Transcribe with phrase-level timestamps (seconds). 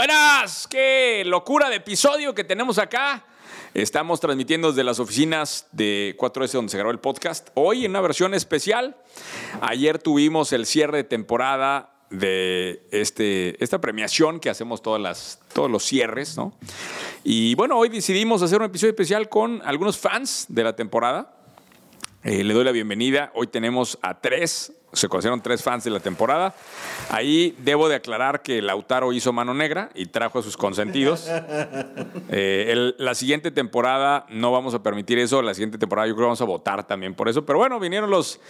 [0.00, 3.22] Buenas, qué locura de episodio que tenemos acá.
[3.74, 7.50] Estamos transmitiendo desde las oficinas de 4S donde se grabó el podcast.
[7.52, 8.96] Hoy en una versión especial.
[9.60, 15.70] Ayer tuvimos el cierre de temporada de este, esta premiación que hacemos todas las, todos
[15.70, 16.54] los cierres, ¿no?
[17.22, 21.39] Y bueno, hoy decidimos hacer un episodio especial con algunos fans de la temporada.
[22.22, 23.30] Eh, le doy la bienvenida.
[23.34, 26.54] Hoy tenemos a tres se conocieron tres fans de la temporada.
[27.10, 31.28] Ahí debo de aclarar que Lautaro hizo mano negra y trajo a sus consentidos.
[32.32, 35.42] Eh, la siguiente temporada no vamos a permitir eso.
[35.42, 37.44] La siguiente temporada yo creo que vamos a votar también por eso.
[37.44, 38.40] Pero bueno, vinieron los,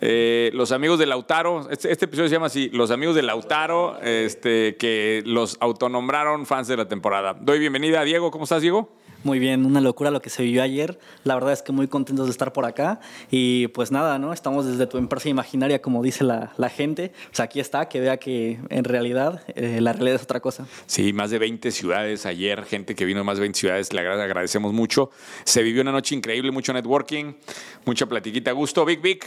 [0.00, 1.68] eh, los amigos de Lautaro.
[1.70, 6.68] Este, este, episodio se llama así, los amigos de Lautaro, este, que los autonombraron fans
[6.68, 7.34] de la temporada.
[7.34, 8.30] Doy bienvenida a Diego.
[8.30, 8.88] ¿Cómo estás, Diego?
[9.24, 10.96] Muy bien, una locura lo que se vivió ayer.
[11.24, 13.00] La verdad es que muy contentos de estar por acá.
[13.32, 14.32] Y pues nada, ¿no?
[14.32, 17.12] Estamos desde tu empresa imaginaria, como dice la, la gente.
[17.26, 20.66] Pues aquí está, que vea que en realidad eh, la realidad es otra cosa.
[20.86, 24.00] Sí, más de 20 ciudades ayer, gente que vino de más de 20 ciudades, le
[24.00, 25.10] agradecemos mucho.
[25.44, 27.34] Se vivió una noche increíble, mucho networking,
[27.86, 28.52] mucha platiquita.
[28.52, 29.24] Gusto, Big Big.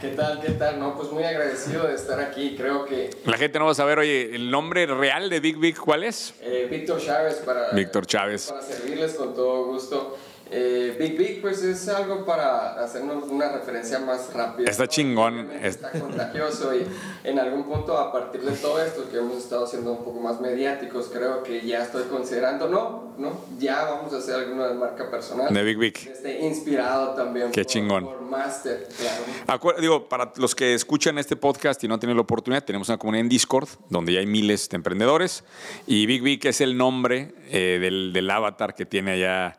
[0.00, 0.40] ¿Qué tal?
[0.40, 0.78] ¿Qué tal?
[0.78, 2.54] No, pues muy agradecido de estar aquí.
[2.56, 3.10] Creo que.
[3.24, 6.34] La gente no va a saber, oye, el nombre real de Big Big, ¿cuál es?
[6.40, 7.72] Eh, Víctor Chávez para.
[7.72, 8.46] Víctor Chávez.
[8.46, 8.62] Para
[9.08, 10.16] servirles con todo gusto.
[10.54, 14.70] Eh, Big Big, pues es algo para hacernos una referencia más rápida.
[14.70, 15.50] Está chingón.
[15.50, 16.86] Está contagioso y
[17.24, 20.40] en algún punto, a partir de todo esto que hemos estado siendo un poco más
[20.40, 25.10] mediáticos, creo que ya estoy considerando, no, no, ya vamos a hacer alguna de marca
[25.10, 25.52] personal.
[25.52, 25.96] De Big Big.
[25.96, 28.04] Esté inspirado también Qué chingón.
[28.04, 29.80] por Master, claro.
[29.80, 33.22] digo, para los que escuchan este podcast y no tenido la oportunidad, tenemos una comunidad
[33.22, 35.44] en Discord donde ya hay miles de emprendedores
[35.86, 39.58] y Big Big es el nombre eh, del, del avatar que tiene allá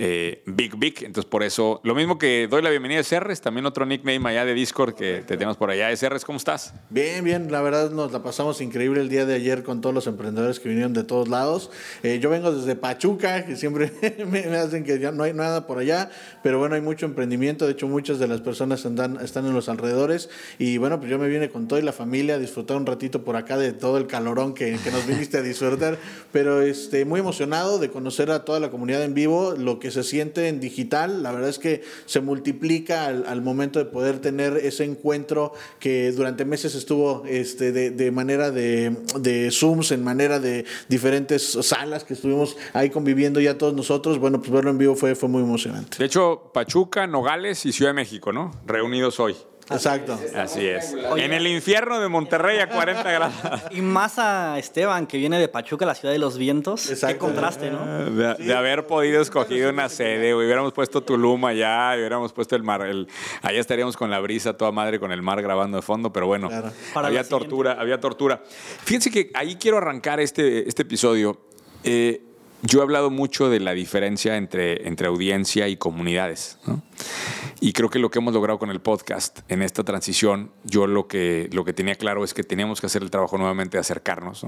[0.00, 1.02] eh, Big Big.
[1.02, 4.44] Entonces, por eso, lo mismo que doy la bienvenida a Serres, también otro nickname allá
[4.44, 5.94] de Discord que te tenemos por allá.
[5.96, 6.72] Serres, ¿cómo estás?
[6.88, 7.50] Bien, bien.
[7.50, 10.68] La verdad nos la pasamos increíble el día de ayer con todos los emprendedores que
[10.68, 11.72] vinieron de todos lados.
[12.04, 13.90] Eh, yo vengo desde Pachuca, que siempre
[14.30, 16.10] me, hacen que ya no hay nada por allá,
[16.44, 17.66] pero bueno, hay mucho emprendimiento.
[17.66, 20.30] De hecho, muchas de las personas andan, están en los alrededores.
[20.60, 23.34] Y bueno, pues yo me vine con toda la familia a disfrutar un ratito por
[23.34, 25.98] acá de todo el calorón que, nos viniste a disfrutar.
[26.30, 30.02] Pero este, muy emocionado de conocer a toda la comunidad en vivo, lo que se
[30.02, 34.84] siente en digital, la verdad es que se multiplica al, momento de poder tener ese
[34.84, 41.58] encuentro que durante meses estuvo este, de, manera de, de, Zooms, en manera de diferentes
[41.62, 44.18] salas que estuvimos ahí conviviendo ya todos nosotros.
[44.18, 45.98] Bueno, pues verlo en vivo fue, fue muy emocionante.
[45.98, 48.50] De hecho, Pachuca, Nogales y Ciudad de México, ¿no?
[48.66, 49.36] Reunidos hoy.
[49.70, 50.18] Exacto.
[50.34, 50.94] Así es.
[51.16, 53.34] en el infierno de Monterrey a 40 grados.
[53.70, 56.90] Y más a Esteban, que viene de Pachuca, la ciudad de los vientos.
[56.90, 57.14] Exacto.
[57.14, 58.10] Qué contraste, ¿no?
[58.10, 62.82] De, haber podido escoger una sede, hubiéramos puesto Tulum allá, hubiéramos puesto el mar.
[62.82, 63.08] El,
[63.42, 66.48] allá estaríamos con la brisa toda madre, con el mar grabando de fondo, pero bueno,
[66.94, 68.42] había tortura, había tortura.
[68.84, 71.38] Fíjense que ahí quiero arrancar este, este episodio.
[71.84, 72.27] Eh,
[72.62, 76.58] yo he hablado mucho de la diferencia entre, entre audiencia y comunidades.
[77.60, 81.06] Y creo que lo que hemos logrado con el podcast en esta transición, yo lo
[81.06, 84.44] que, lo que tenía claro es que teníamos que hacer el trabajo nuevamente de acercarnos.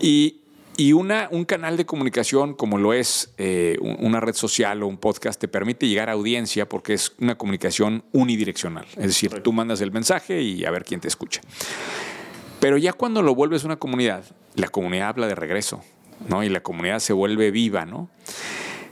[0.00, 0.42] Y,
[0.76, 4.96] y una, un canal de comunicación como lo es eh, una red social o un
[4.96, 8.86] podcast te permite llegar a audiencia porque es una comunicación unidireccional.
[8.96, 11.40] Es decir, tú mandas el mensaje y a ver quién te escucha.
[12.60, 14.24] Pero ya cuando lo vuelves una comunidad,
[14.54, 15.82] la comunidad habla de regreso.
[16.28, 16.42] ¿No?
[16.44, 18.10] Y la comunidad se vuelve viva, ¿no?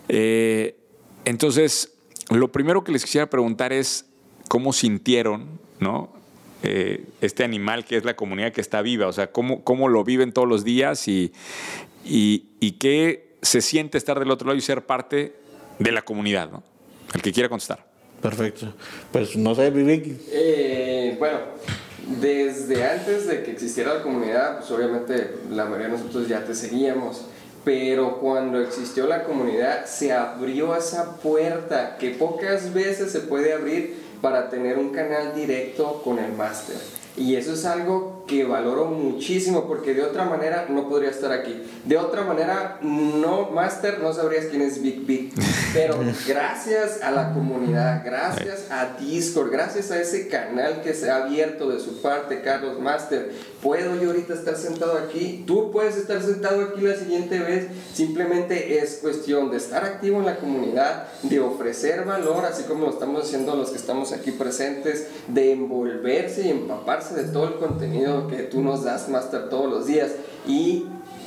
[0.08, 0.76] Eh,
[1.24, 1.92] entonces,
[2.30, 4.06] lo primero que les quisiera preguntar es
[4.48, 5.46] cómo sintieron,
[5.78, 6.12] ¿no?
[6.62, 10.04] Eh, este animal que es la comunidad que está viva, o sea, cómo, cómo lo
[10.04, 11.32] viven todos los días y,
[12.04, 15.34] y, qué se siente estar del otro lado y ser parte
[15.78, 16.62] de la comunidad, ¿no?
[17.14, 17.86] El que quiera contestar.
[18.20, 18.74] Perfecto.
[19.10, 20.18] Pues no sé, Vivi.
[20.30, 21.38] Eh, bueno,
[22.18, 26.54] desde antes de que existiera la comunidad, pues obviamente la mayoría de nosotros ya te
[26.54, 27.22] seguíamos,
[27.64, 34.02] pero cuando existió la comunidad se abrió esa puerta que pocas veces se puede abrir
[34.20, 36.76] para tener un canal directo con el máster.
[37.16, 41.62] Y eso es algo que valoro muchísimo porque de otra manera no podría estar aquí.
[41.84, 45.32] De otra manera, no, Master, no sabrías quién es Big Big.
[45.72, 51.24] Pero gracias a la comunidad, gracias a Discord, gracias a ese canal que se ha
[51.24, 55.44] abierto de su parte, Carlos Master, puedo yo ahorita estar sentado aquí.
[55.46, 57.68] Tú puedes estar sentado aquí la siguiente vez.
[57.92, 62.92] Simplemente es cuestión de estar activo en la comunidad, de ofrecer valor, así como lo
[62.92, 68.09] estamos haciendo los que estamos aquí presentes, de envolverse y empaparse de todo el contenido
[68.28, 70.12] que tú nos das, Master, todos los días.
[70.46, 70.86] Y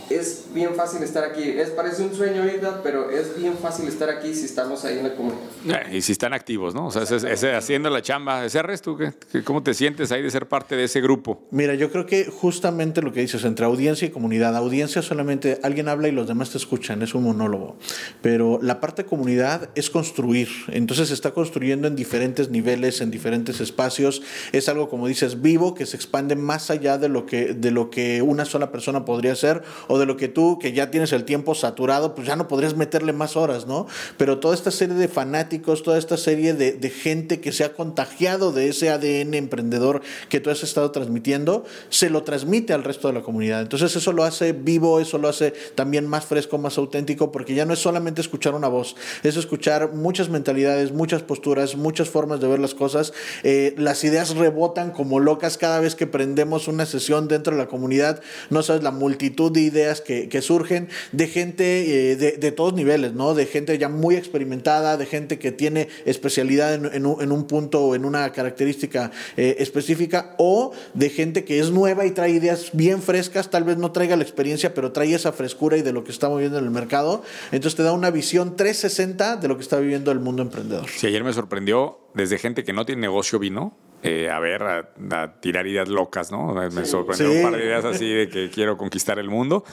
[0.09, 1.43] es bien fácil estar aquí.
[1.43, 5.03] Es, parece un sueño ahorita, pero es bien fácil estar aquí si estamos ahí en
[5.03, 5.41] la comunidad.
[5.67, 6.87] Eh, y si están activos, ¿no?
[6.87, 8.45] O sea, ese, haciendo la chamba.
[8.45, 8.97] Ese resto,
[9.43, 11.41] ¿cómo te sientes ahí de ser parte de ese grupo?
[11.51, 14.55] Mira, yo creo que justamente lo que dices entre audiencia y comunidad.
[14.55, 17.77] Audiencia solamente alguien habla y los demás te escuchan, es un monólogo.
[18.21, 20.49] Pero la parte comunidad es construir.
[20.67, 24.21] Entonces se está construyendo en diferentes niveles, en diferentes espacios.
[24.51, 27.89] Es algo, como dices, vivo, que se expande más allá de lo que, de lo
[27.89, 31.23] que una sola persona podría hacer o de lo que tú, que ya tienes el
[31.23, 33.85] tiempo saturado, pues ya no podrías meterle más horas, ¿no?
[34.17, 37.73] Pero toda esta serie de fanáticos, toda esta serie de, de gente que se ha
[37.73, 43.07] contagiado de ese ADN emprendedor que tú has estado transmitiendo, se lo transmite al resto
[43.07, 43.61] de la comunidad.
[43.61, 47.65] Entonces eso lo hace vivo, eso lo hace también más fresco, más auténtico, porque ya
[47.65, 52.47] no es solamente escuchar una voz, es escuchar muchas mentalidades, muchas posturas, muchas formas de
[52.47, 53.13] ver las cosas.
[53.43, 57.67] Eh, las ideas rebotan como locas cada vez que prendemos una sesión dentro de la
[57.67, 58.21] comunidad.
[58.49, 63.33] No sabes la multitud de ideas que, surgen de gente eh, de, todos niveles, ¿no?
[63.33, 68.05] De gente ya muy experimentada, de gente que tiene especialidad en, un, punto o en
[68.05, 73.49] una característica eh, específica, o de gente que es nueva y trae ideas bien frescas,
[73.49, 76.39] tal vez no traiga la experiencia, pero trae esa frescura y de lo que estamos
[76.39, 77.23] viendo en el mercado.
[77.51, 80.87] Entonces te da una visión 360 de lo que está viviendo el mundo emprendedor.
[80.89, 85.33] Sí, ayer me sorprendió desde gente que no tiene negocio vino eh, a ver, a,
[85.39, 86.53] tirar ideas locas, ¿no?
[86.53, 89.63] Me sorprendió un par de ideas así de que quiero conquistar el mundo.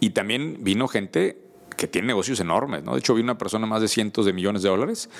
[0.00, 1.38] Y también vino gente
[1.76, 2.94] que tiene negocios enormes, ¿no?
[2.94, 5.10] De hecho, vi una persona más de cientos de millones de dólares.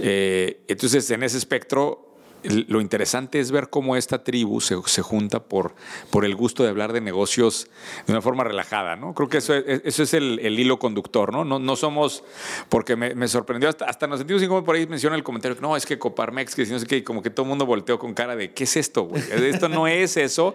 [0.00, 2.13] Eh, entonces, en ese espectro
[2.44, 5.74] lo interesante es ver cómo esta tribu se, se, junta por,
[6.10, 7.68] por el gusto de hablar de negocios
[8.06, 9.14] de una forma relajada, ¿no?
[9.14, 11.44] Creo que eso es, eso es el, el hilo conductor, ¿no?
[11.44, 12.24] No, no somos,
[12.68, 15.76] porque me, me sorprendió, hasta, hasta nos sentimos como por ahí menciona el comentario, no,
[15.76, 18.36] es que Coparmex, que no sé qué, como que todo el mundo volteó con cara
[18.36, 19.22] de, ¿qué es esto, güey?
[19.54, 20.54] Esto no es eso,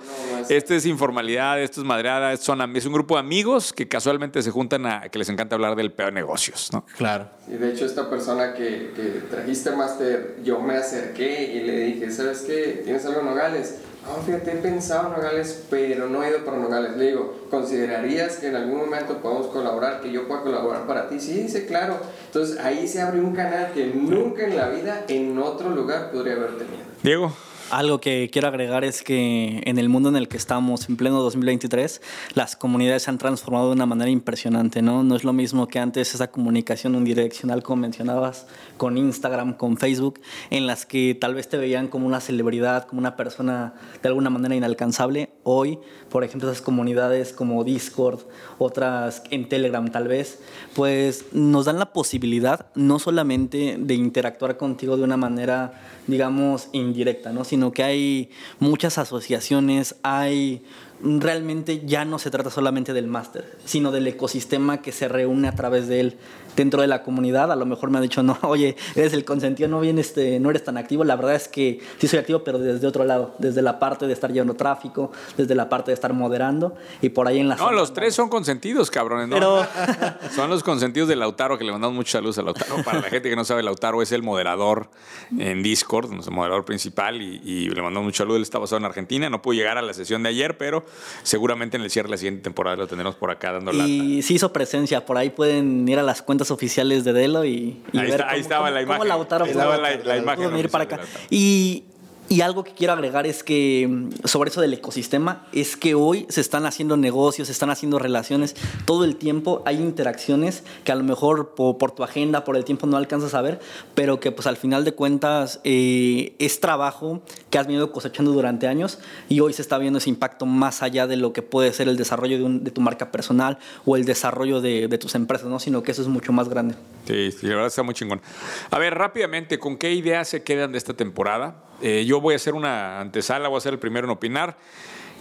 [0.50, 4.52] esto es informalidad, esto es madreada, son, es un grupo de amigos que casualmente se
[4.52, 6.86] juntan a, que les encanta hablar del peor de negocios, ¿no?
[6.98, 7.30] Claro.
[7.48, 12.12] Y de hecho esta persona que, que trajiste, Master, yo me acerqué y le dije,
[12.12, 12.82] ¿sabes qué?
[12.84, 13.76] ¿Tienes algo en Nogales?
[14.06, 16.98] No, fíjate, he pensado en Nogales, pero no he ido para Nogales.
[16.98, 21.20] Le digo, ¿considerarías que en algún momento podemos colaborar, que yo pueda colaborar para ti?
[21.20, 21.98] Sí, dice, claro.
[22.26, 26.34] Entonces ahí se abre un canal que nunca en la vida en otro lugar podría
[26.34, 26.84] haber tenido.
[27.04, 27.34] Diego.
[27.72, 31.22] Algo que quiero agregar es que en el mundo en el que estamos, en pleno
[31.22, 32.02] 2023,
[32.34, 35.04] las comunidades se han transformado de una manera impresionante, ¿no?
[35.04, 40.20] No es lo mismo que antes esa comunicación unidireccional, como mencionabas, con Instagram, con Facebook,
[40.50, 44.32] en las que tal vez te veían como una celebridad, como una persona de alguna
[44.32, 45.30] manera inalcanzable.
[45.44, 45.78] Hoy,
[46.10, 48.22] por ejemplo, esas comunidades como Discord,
[48.58, 50.40] otras en Telegram tal vez,
[50.74, 57.32] pues nos dan la posibilidad no solamente de interactuar contigo de una manera digamos, indirecta,
[57.32, 57.44] ¿no?
[57.44, 58.30] Sino que hay
[58.60, 60.64] muchas asociaciones, hay
[61.02, 65.56] realmente ya no se trata solamente del máster, sino del ecosistema que se reúne a
[65.56, 66.18] través de él
[66.56, 67.52] dentro de la comunidad.
[67.52, 70.50] A lo mejor me han dicho, no, oye, eres el consentido, no, vienes, este, no
[70.50, 71.04] eres tan activo.
[71.04, 74.14] La verdad es que sí soy activo, pero desde otro lado, desde la parte de
[74.14, 77.56] estar llevando tráfico, desde la parte de estar moderando y por ahí en la...
[77.56, 79.36] No, los tres son consentidos, cabrones, ¿no?
[79.36, 79.66] Pero...
[80.36, 82.84] son los consentidos de Lautaro, que le mandamos mucha saludos a Lautaro.
[82.84, 84.90] Para la gente que no sabe, Lautaro es el moderador
[85.38, 88.38] en Discord, el moderador principal, y, le mandamos mucho saludos.
[88.38, 90.86] Él está basado en Argentina, no pudo llegar a la sesión de ayer, pero
[91.24, 93.86] seguramente en el cierre de la siguiente temporada lo tendremos por acá dando la.
[93.86, 97.82] Y sí hizo presencia, por ahí pueden ir a las cuentas oficiales de Delo y,
[97.94, 99.08] ahí ver ahí estaba la imagen.
[99.08, 100.70] Lautaro estaba la, imagen.
[100.70, 101.00] para acá.
[101.30, 101.84] Y
[102.30, 106.28] y algo que quiero agregar es que mm, sobre eso del ecosistema, es que hoy
[106.30, 110.96] se están haciendo negocios, se están haciendo relaciones, todo el tiempo hay interacciones que a
[110.96, 113.60] lo mejor por, tu agenda, por el tiempo no alcanzas a ver,
[113.96, 118.68] pero que pues al final de cuentas eh, es trabajo que has venido cosechando durante
[118.68, 121.90] años y hoy se está viendo ese impacto más allá de lo que puede ser
[121.90, 125.60] el desarrollo de, tu marca personal o el desarrollo de, tus empresas, ¿no?
[125.60, 126.76] sino que eso es mucho más grande.
[127.08, 128.22] Sí, sí, la verdad está muy chingón.
[128.70, 131.69] A ver, rápidamente, ¿con qué ideas se quedan de esta temporada?
[131.82, 134.58] Eh, yo voy a hacer una antesala, voy a ser el primero en opinar.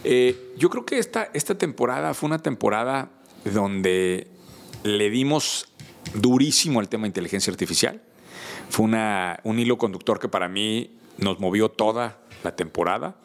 [0.04, 3.10] Eh, yo creo que esta, esta temporada fue una temporada
[3.44, 4.28] donde
[4.82, 5.72] le dimos
[6.14, 8.02] durísimo al tema de inteligencia artificial.
[8.70, 13.16] Fue una, un hilo conductor que para mí nos movió toda la temporada.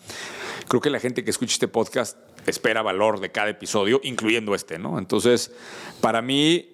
[0.67, 4.79] Creo que la gente que escucha este podcast espera valor de cada episodio, incluyendo este,
[4.79, 4.97] ¿no?
[4.97, 5.51] Entonces,
[6.01, 6.69] para mí,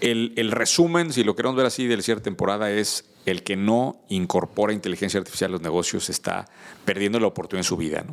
[0.00, 3.56] el, el resumen, si lo queremos ver así, de la cierta temporada es el que
[3.56, 6.46] no incorpora inteligencia artificial a los negocios está
[6.84, 8.04] perdiendo la oportunidad en su vida.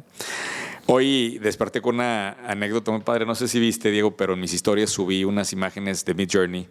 [0.85, 4.53] Hoy desperté con una anécdota muy padre, no sé si viste, Diego, pero en mis
[4.53, 6.67] historias subí unas imágenes de Mid Journey,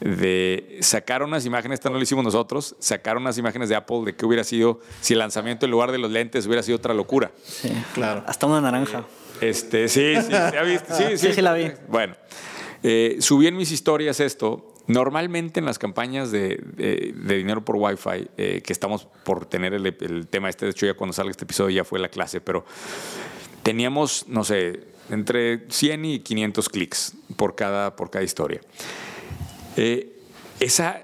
[0.00, 4.16] de sacar unas imágenes, esta no lo hicimos nosotros, sacaron unas imágenes de Apple de
[4.16, 7.30] qué hubiera sido si el lanzamiento en lugar de los lentes hubiera sido otra locura.
[7.44, 8.24] Sí, claro.
[8.26, 9.04] Hasta una naranja.
[9.42, 10.32] Este, sí, sí,
[10.96, 11.72] Sí, sí, sí, la vi.
[11.88, 12.14] Bueno,
[12.82, 14.71] eh, subí en mis historias esto.
[14.86, 16.60] Normalmente en las campañas de,
[17.24, 20.94] dinero por Wi-Fi, eh, que estamos por tener el, el, tema este, de hecho ya
[20.94, 22.64] cuando salga este episodio ya fue la clase, pero
[23.62, 28.60] teníamos, no sé, entre 100 y 500 clics por cada, por cada historia.
[29.76, 30.20] Eh,
[30.60, 31.02] esa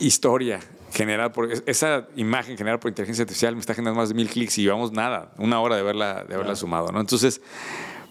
[0.00, 0.60] historia
[0.92, 4.58] generada por esa imagen generada por inteligencia artificial me está generando más de mil clics
[4.58, 7.00] y llevamos nada, una hora de haberla, de haberla sumado, ¿no?
[7.00, 7.40] Entonces,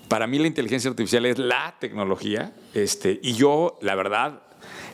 [0.08, 4.42] para mí la inteligencia artificial es la tecnología, este, y yo, la verdad,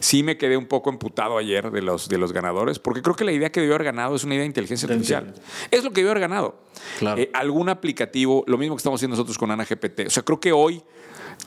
[0.03, 3.24] sí me quedé un poco emputado ayer de los, de los ganadores, porque creo que
[3.24, 5.33] la idea que debió haber ganado es una idea de inteligencia artificial.
[5.72, 6.60] Es lo que debió haber ganado.
[7.17, 10.07] Eh, algún aplicativo, lo mismo que estamos haciendo nosotros con Ana GPT.
[10.07, 10.83] O sea, creo que hoy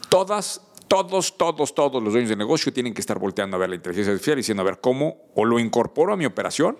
[0.08, 3.74] todas todos, todos, todos los dueños de negocio tienen que estar volteando a ver la
[3.74, 6.78] inteligencia artificial y diciendo, a ver, ¿cómo o lo incorporo a mi operación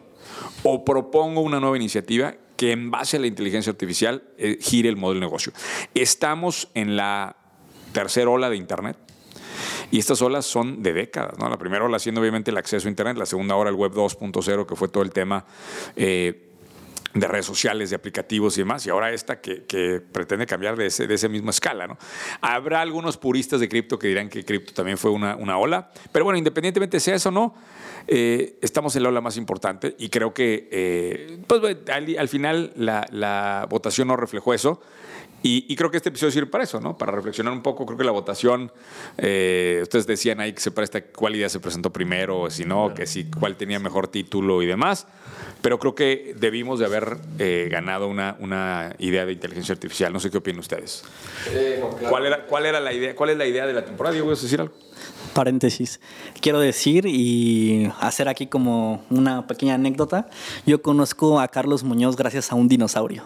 [0.63, 4.97] o propongo una nueva iniciativa que en base a la inteligencia artificial eh, gire el
[4.97, 5.53] modelo de negocio?
[5.95, 7.37] Estamos en la
[7.93, 8.97] tercera ola de Internet.
[9.91, 11.49] Y estas olas son de décadas, ¿no?
[11.49, 14.67] La primera ola siendo obviamente el acceso a Internet, la segunda ola el Web 2.0,
[14.67, 15.45] que fue todo el tema
[15.95, 16.56] eh,
[17.15, 21.07] de redes sociales, de aplicativos y demás, y ahora esta que, pretende cambiar de, ese,
[21.07, 21.87] de esa misma escala.
[21.87, 21.99] ¿no?
[22.41, 26.25] Habrá algunos puristas de cripto que dirán que cripto también fue una, una ola, pero
[26.25, 27.55] bueno, independientemente sea eso o no,
[28.09, 33.07] eh, estamos en la ola más importante y creo que eh, pues, al, final la,
[33.11, 34.81] la votación no reflejó eso.
[35.43, 36.99] Y, creo que este episodio sirve para eso, ¿no?
[36.99, 37.87] Para reflexionar un poco.
[37.87, 38.73] Creo que la votación,
[39.17, 43.07] eh, ustedes decían ahí que se presta cuál idea se presentó primero, si no, que
[43.07, 45.07] si cuál tenía mejor título y demás.
[45.67, 50.13] Pero creo que debimos de haber eh, ganado una, una idea de inteligencia artificial.
[50.13, 51.03] No sé qué opinan ustedes.
[52.09, 53.17] ¿Cuál, era, ¿Cuál era la idea?
[53.17, 54.13] ¿Cuál es la idea de la temporada?
[54.13, 54.73] Diego, ¿vas a decir algo?
[55.37, 56.01] paréntesis,
[56.41, 60.29] quiero decir y hacer aquí como una pequeña anécdota.
[60.65, 63.23] Yo conozco a Carlos Muñoz gracias a un dinosaurio.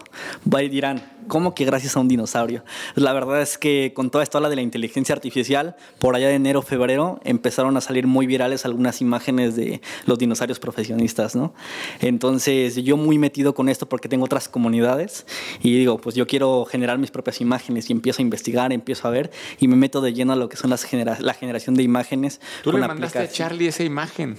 [0.59, 2.63] Y dirán, ¿cómo que gracias a un dinosaurio?
[2.95, 6.35] La verdad es que con toda esta ola de la inteligencia artificial, por allá de
[6.35, 11.53] enero, febrero, empezaron a salir muy virales algunas imágenes de los dinosaurios profesionistas, ¿no?
[11.99, 15.25] Entonces, yo muy metido con esto porque tengo otras comunidades
[15.61, 19.11] y digo, pues yo quiero generar mis propias imágenes y empiezo a investigar, empiezo a
[19.11, 22.41] ver y me meto de lleno a lo que son las la generación de imágenes
[22.63, 24.37] Tú le mandaste a Charlie esa imagen.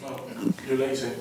[0.68, 1.12] yo la hice.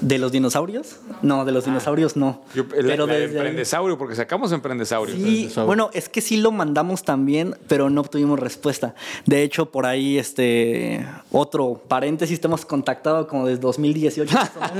[0.00, 0.96] ¿De los dinosaurios?
[1.22, 1.70] No, de los ah.
[1.70, 2.42] dinosaurios no.
[2.70, 5.14] pero de Emprendesaurio, porque sacamos Emprendesaurio.
[5.14, 8.94] Sí, bueno, es que sí lo mandamos también, pero no obtuvimos respuesta.
[9.24, 14.36] De hecho, por ahí, este, otro paréntesis, te hemos contactado como desde 2018.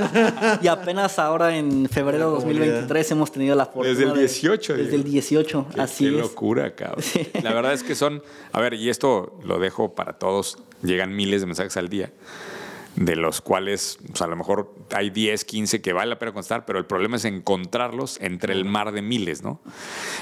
[0.61, 3.89] y apenas ahora en febrero de 2023 hemos tenido la fortuna.
[3.89, 4.73] Desde el 18.
[4.75, 7.03] desde el 18, así qué locura, cabrón.
[7.43, 8.21] La verdad es que son,
[8.51, 12.11] a ver, y esto lo dejo para todos, llegan miles de mensajes al día
[12.97, 16.65] de los cuales pues, a lo mejor hay 10, 15 que vale la pena contestar,
[16.65, 19.61] pero el problema es encontrarlos entre el mar de miles, ¿no?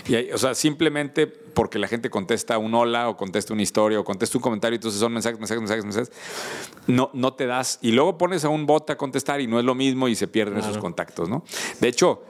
[0.06, 4.04] Y o sea, simplemente porque la gente contesta un hola o contesta una historia o
[4.04, 6.12] contesta un comentario, entonces son mensajes, mensajes, mensajes, mensajes,
[6.88, 9.64] no, no te das, y luego pones a un bot a contestar y no es
[9.64, 11.46] lo mismo y se pierden esos contactos, ¿no?
[11.80, 12.24] De hecho,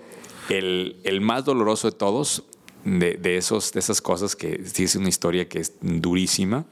[0.50, 2.44] el, el más doloroso de todos
[2.86, 6.66] de, esos, de esas cosas que sí es una historia que es durísima.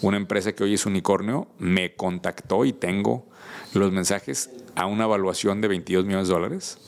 [0.00, 3.26] Una empresa que hoy es unicornio me contactó y tengo
[3.74, 6.78] los mensajes a una evaluación de 22 millones de dólares.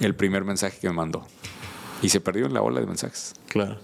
[0.00, 1.26] El primer mensaje que me mandó.
[2.00, 3.34] Y se perdió en la ola de mensajes.
[3.48, 3.78] Claro.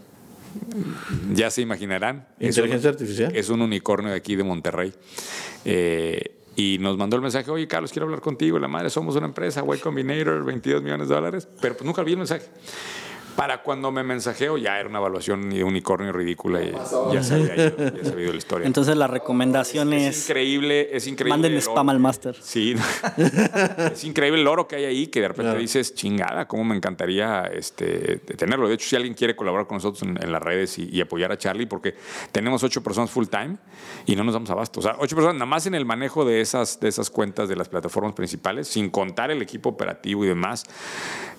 [1.33, 2.27] Ya se imaginarán.
[2.41, 3.35] Inteligencia artificial.
[3.37, 4.93] Es un unicornio de aquí de Monterrey.
[5.65, 8.59] Eh, y nos mandó el mensaje, oye Carlos, quiero hablar contigo.
[8.59, 11.49] La madre, somos una empresa, White Combinator, 22 millones de dólares.
[11.61, 12.47] Pero pues nunca vi el mensaje.
[13.39, 16.73] Para cuando me mensajeo ya era una evaluación de unicornio ridícula y
[17.13, 18.67] ya se había ido, ya la historia.
[18.67, 21.39] Entonces la recomendación es, es, increíble, es increíble.
[21.39, 22.35] Manden spam al máster.
[22.43, 22.75] Sí,
[23.93, 27.45] es increíble el oro que hay ahí que de repente dices, chingada, cómo me encantaría
[27.45, 28.67] este, tenerlo.
[28.67, 31.67] De hecho, si alguien quiere colaborar con nosotros en, las redes y, apoyar a Charlie,
[31.67, 31.95] porque
[32.33, 33.57] tenemos ocho personas full time
[34.05, 34.81] y no nos damos abasto.
[34.81, 37.55] O sea, ocho personas nada más en el manejo de esas, de esas cuentas de
[37.55, 40.65] las plataformas principales, sin contar el equipo operativo y demás.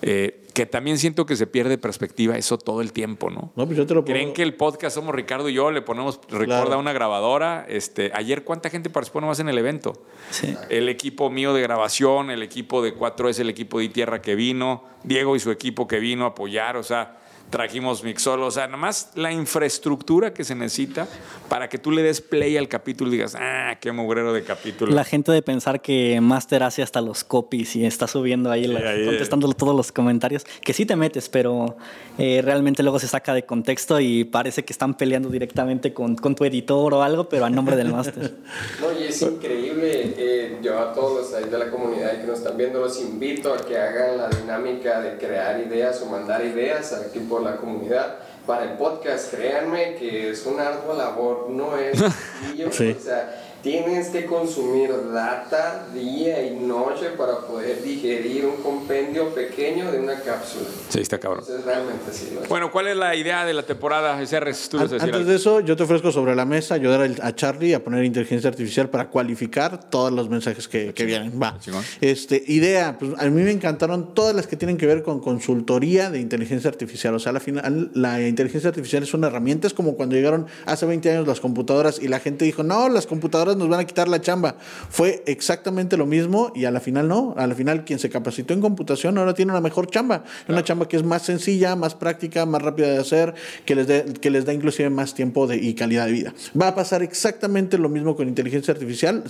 [0.00, 3.52] Eh, que también siento que se pierde perspectiva eso todo el tiempo, ¿no?
[3.56, 6.20] no pues yo te lo Creen que el podcast somos Ricardo y yo, le ponemos
[6.28, 7.66] recuerda una grabadora.
[7.68, 10.04] Este, ayer, ¿cuánta gente participó nomás en el evento?
[10.30, 10.56] Sí.
[10.68, 14.84] El equipo mío de grabación, el equipo de 4S, el equipo de Tierra que vino,
[15.04, 17.19] Diego y su equipo que vino a apoyar, o sea,
[17.50, 21.06] trajimos Mixolo, o sea, nomás la infraestructura que se necesita
[21.48, 24.94] para que tú le des play al capítulo y digas, ah, qué mugrero de capítulo.
[24.94, 28.72] La gente de pensar que Master hace hasta los copies y está subiendo ahí,
[29.04, 31.76] contestando todos los comentarios, que sí te metes, pero
[32.18, 36.34] eh, realmente luego se saca de contexto y parece que están peleando directamente con, con
[36.34, 38.36] tu editor o algo, pero a nombre del Master.
[38.80, 42.56] no, y es increíble, eh, yo a todos ahí de la comunidad que nos están
[42.56, 47.06] viendo los invito a que hagan la dinámica de crear ideas o mandar ideas al
[47.06, 48.16] equipo la comunidad
[48.46, 49.34] para el podcast.
[49.34, 51.98] Créanme que es una ardua labor, no es
[52.70, 52.96] sí.
[52.98, 59.90] o sea, tienes que consumir data día y noche para poder digerir un compendio pequeño
[59.90, 60.66] de una cápsula.
[60.88, 61.44] Sí, está cabrón.
[61.64, 62.36] realmente sí.
[62.48, 64.20] Bueno, ¿cuál es la idea de la temporada?
[64.20, 68.04] Ese Antes de eso, yo te ofrezco sobre la mesa ayudar a Charlie a poner
[68.04, 71.40] inteligencia artificial para cualificar todos los mensajes que, que vienen.
[71.40, 71.58] Va.
[72.00, 76.10] Este, idea, pues a mí me encantaron todas las que tienen que ver con consultoría
[76.10, 77.14] de inteligencia artificial.
[77.14, 80.86] O sea, al final la inteligencia artificial es una herramienta, es como cuando llegaron hace
[80.86, 84.08] 20 años las computadoras y la gente dijo, no, las computadoras nos van a quitar
[84.08, 84.56] la chamba.
[84.88, 87.34] Fue exactamente lo mismo y a la final no.
[87.36, 90.24] A la final quien se capacitó en computación ahora tiene una mejor chamba.
[90.48, 93.86] Una chamba que es más sencilla, más práctica, más rápida de hacer, que les,
[94.18, 96.34] que les da inclusive más tiempo de, y calidad de vida.
[96.60, 99.24] Va a pasar exactamente lo mismo con inteligencia artificial.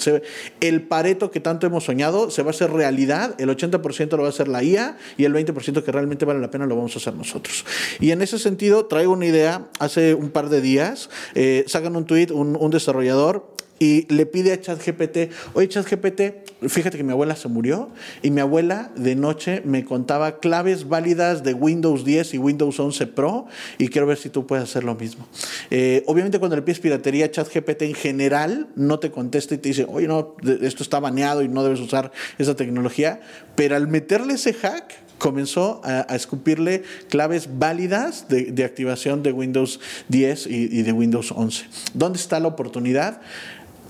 [0.61, 3.35] el pareto que tanto hemos soñado se va a hacer realidad.
[3.39, 6.51] El 80% lo va a hacer la IA y el 20% que realmente vale la
[6.51, 7.65] pena lo vamos a hacer nosotros.
[8.01, 9.69] Y en ese sentido traigo una idea.
[9.79, 14.53] Hace un par de días eh, sacan un tweet un, un desarrollador y le pide
[14.53, 17.89] a ChatGPT, oye ChatGPT, fíjate que mi abuela se murió
[18.23, 23.07] y mi abuela de noche me contaba claves válidas de Windows 10 y Windows 11
[23.07, 23.47] Pro
[23.79, 25.27] y quiero ver si tú puedes hacer lo mismo.
[25.71, 29.87] Eh, obviamente cuando le pides piratería, ChatGPT en general no te contesta y te dice,
[29.89, 33.23] oye, no, esto está baneado y no debes usar esa tecnología,
[33.57, 40.47] pero al meterle ese hack, comenzó a, escupirle claves válidas de, activación de Windows 10
[40.47, 41.67] y, y de Windows 11.
[41.95, 43.21] ¿Dónde está la oportunidad?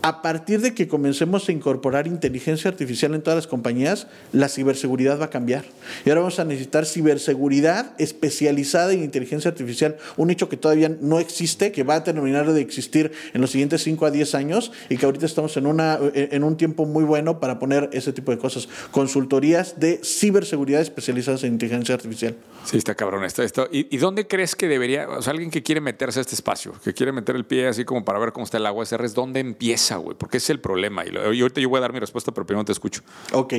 [0.02, 5.20] A partir de que comencemos a incorporar inteligencia artificial en todas las compañías, la ciberseguridad
[5.20, 5.64] va a cambiar.
[6.04, 11.20] Y ahora vamos a necesitar ciberseguridad especializada en inteligencia artificial, un hecho que todavía no
[11.20, 14.96] existe, que va a terminar de existir en los siguientes 5 a 10 años y
[14.96, 18.38] que ahorita estamos en, una, en un tiempo muy bueno para poner ese tipo de
[18.38, 18.68] cosas.
[18.90, 22.36] Consultorías de ciberseguridad especializadas en inteligencia artificial.
[22.64, 23.42] Sí, está cabrón esto.
[23.42, 23.68] esto.
[23.70, 26.94] ¿Y, dónde crees que debería, o sea, alguien que quiere meterse a este espacio, que
[26.94, 29.89] quiere meter el pie así como para ver cómo está el agua SR, ¿dónde empieza,
[29.96, 30.16] güey?
[30.16, 31.04] Porque es el problema.
[31.04, 33.02] Y, ahorita yo voy a dar mi respuesta, pero primero te escucho.
[33.32, 33.54] Ok.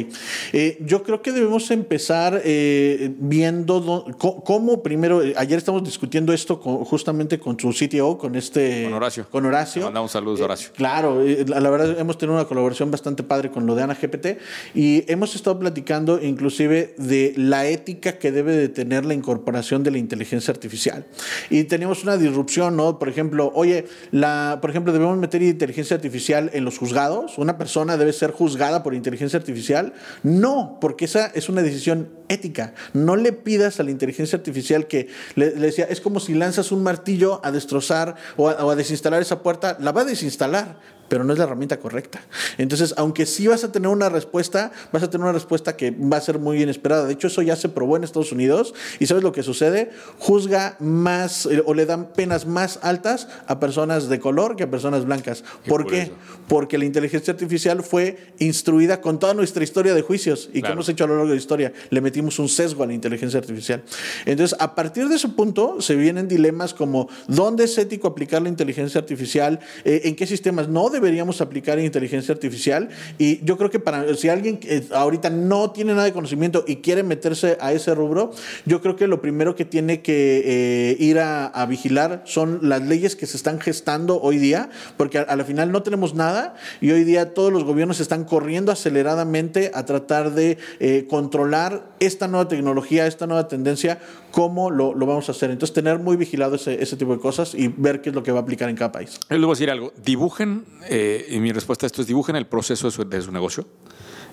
[0.53, 6.57] Eh, yo creo que debemos empezar eh, viendo cómo, primero, eh, ayer estamos discutiendo esto
[6.57, 8.83] justamente con su CTO, con este...
[8.85, 9.27] Con Horacio.
[9.29, 9.83] Con Horacio.
[9.83, 10.71] Manda un saludo, Horacio.
[10.75, 14.39] claro, la, la, verdad hemos tenido una colaboración bastante padre con lo de Ana GPT
[14.73, 19.91] y hemos estado platicando inclusive de la ética que debe de tener la incorporación de
[19.91, 21.05] la inteligencia artificial.
[21.49, 22.99] Y tenemos una disrupción, ¿no?
[22.99, 27.37] Por ejemplo, oye, la, por ejemplo, debemos meter inteligencia artificial en los juzgados.
[27.37, 29.93] ¿Una persona debe ser juzgada por inteligencia artificial?
[30.23, 32.73] No, porque esa es una decisión ética.
[32.93, 36.83] No le pidas a la inteligencia artificial que le, decía, es como si lanzas un
[36.83, 41.39] martillo a destrozar o a desinstalar esa puerta, la va a desinstalar pero no es
[41.39, 42.21] la herramienta correcta.
[42.57, 46.15] Entonces, aunque sí vas a tener una respuesta, vas a tener una respuesta que va
[46.15, 47.03] a ser muy inesperada.
[47.03, 49.91] De hecho, eso ya se probó en Estados Unidos y ¿sabes lo que sucede?
[50.19, 54.71] Juzga más eh, o le dan penas más altas a personas de color que a
[54.71, 55.43] personas blancas.
[55.67, 56.13] ¿Por qué?
[56.47, 60.87] Porque la inteligencia artificial fue instruida con toda nuestra historia de juicios y que hemos
[60.87, 61.73] hecho a lo largo de la historia.
[61.89, 63.83] Le metimos un sesgo a la inteligencia artificial.
[64.25, 68.47] Entonces, a partir de ese punto se vienen dilemas como ¿dónde es ético aplicar la
[68.47, 69.59] inteligencia artificial?
[69.83, 72.89] Eh, ¿En qué sistemas no deberíamos aplicar inteligencia artificial.
[73.17, 76.77] Y yo creo que para si alguien eh, ahorita no tiene nada de conocimiento y
[76.77, 78.31] quiere meterse a ese rubro,
[78.65, 83.15] yo creo que lo primero que tiene que eh, ir a, vigilar son las leyes
[83.15, 87.03] que se están gestando hoy día, porque a, la final no tenemos nada y hoy
[87.03, 93.05] día todos los gobiernos están corriendo aceleradamente a tratar de eh, controlar esta nueva tecnología,
[93.05, 93.99] esta nueva tendencia,
[94.31, 95.51] cómo lo, vamos a hacer.
[95.51, 98.31] Entonces, tener muy vigilado ese, ese, tipo de cosas y ver qué es lo que
[98.31, 99.19] va a aplicar en cada país.
[99.29, 99.93] Les voy a decir algo.
[100.03, 103.31] Dibujen eh, y mi respuesta a esto es dibujen el proceso de su, de su
[103.31, 103.67] negocio.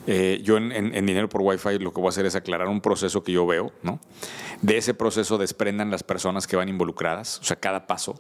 [0.07, 2.81] Eh, yo en, en, Dinero por Wi-Fi lo que voy a hacer es aclarar un
[2.81, 4.01] proceso que yo veo, ¿no?
[4.63, 8.19] De ese proceso desprendan las personas que van involucradas, o sea, cada paso,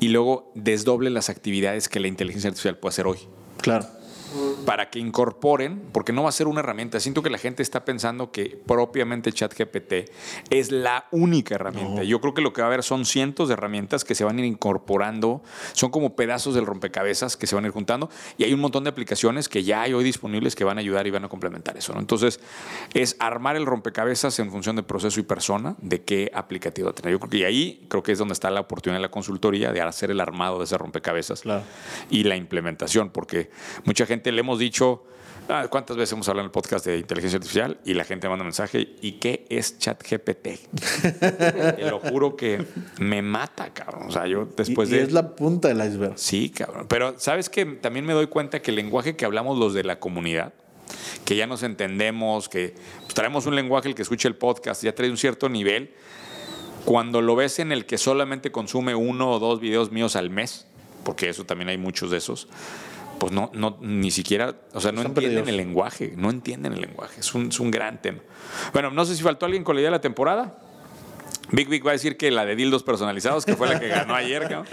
[0.00, 3.18] y luego desdoble las actividades que la inteligencia artificial puede hacer hoy.
[3.60, 3.86] Claro.
[4.64, 7.00] Para que incorporen, porque no va a ser una herramienta.
[7.00, 10.10] Siento que la gente está pensando que propiamente ChatGPT
[10.50, 12.02] es la única herramienta.
[12.02, 14.36] Yo creo que lo que va a haber son cientos de herramientas que se van
[14.36, 18.44] a ir incorporando, son como pedazos del rompecabezas que se van a ir juntando y
[18.44, 21.10] hay un montón de aplicaciones que ya hay hoy disponibles que van a ayudar y
[21.10, 21.94] van a complementar eso.
[21.98, 22.40] Entonces,
[22.94, 27.12] es armar el rompecabezas en función de proceso y persona, de qué aplicativo tener.
[27.12, 29.80] Yo creo que ahí creo que es donde está la oportunidad de la consultoría de
[29.80, 31.42] hacer el armado de ese rompecabezas
[32.10, 33.50] y la implementación, porque
[33.84, 35.04] mucha gente le hemos dicho,
[35.48, 37.78] ah, ¿cuántas veces hemos hablado en el podcast de inteligencia artificial?
[37.84, 40.48] Y la gente manda mensaje, ¿y qué es ChatGPT?
[41.76, 42.64] Te lo juro que
[42.98, 44.08] me mata, cabrón.
[44.08, 45.02] O sea, yo después de...
[45.02, 46.14] es la punta del iceberg.
[46.16, 46.86] Sí, cabrón.
[46.88, 49.98] Pero ¿sabes que También me doy cuenta que el lenguaje que hablamos los de la
[49.98, 50.52] comunidad,
[51.24, 54.94] que ya nos entendemos, que pues, traemos un lenguaje el que escucha el podcast, ya
[54.94, 55.94] trae un cierto nivel,
[56.84, 60.66] cuando lo ves en el que solamente consume uno o dos videos míos al mes,
[61.04, 62.48] porque eso también hay muchos de esos,
[63.18, 67.20] pues no, no, ni siquiera, o sea, no entienden el lenguaje, no entienden el lenguaje,
[67.20, 68.20] es un, es un gran tema.
[68.72, 70.58] Bueno, no sé si faltó alguien con la idea de la temporada.
[71.50, 74.14] Big Big va a decir que la de dildos personalizados, que fue la que ganó
[74.14, 74.64] ayer, ¿no?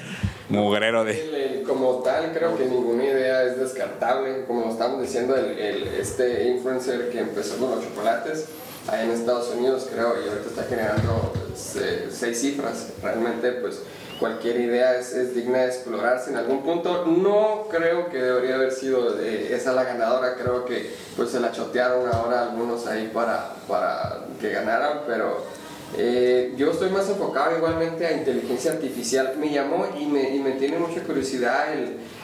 [0.49, 1.63] Mugrero de...
[1.65, 4.43] Como tal, creo que ninguna idea es descartable.
[4.45, 8.49] Como estamos diciendo, el, este influencer que empezó con los chocolates,
[8.87, 11.33] ahí en Estados Unidos, creo, y ahorita está generando
[11.77, 12.91] eh, seis cifras.
[13.01, 13.81] Realmente, pues
[14.19, 17.05] cualquier idea es, digna de explorarse en algún punto.
[17.05, 22.07] No creo que debería haber sido esa la ganadora, creo que pues se la chotearon
[22.13, 25.43] ahora algunos ahí para, para que ganaran, pero
[25.97, 29.33] eh, yo estoy más enfocado igualmente a inteligencia artificial.
[29.37, 31.67] Me llamó y me, y me tiene mucha curiosidad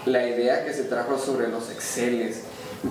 [0.05, 2.43] la idea que se trajo sobre los Exceles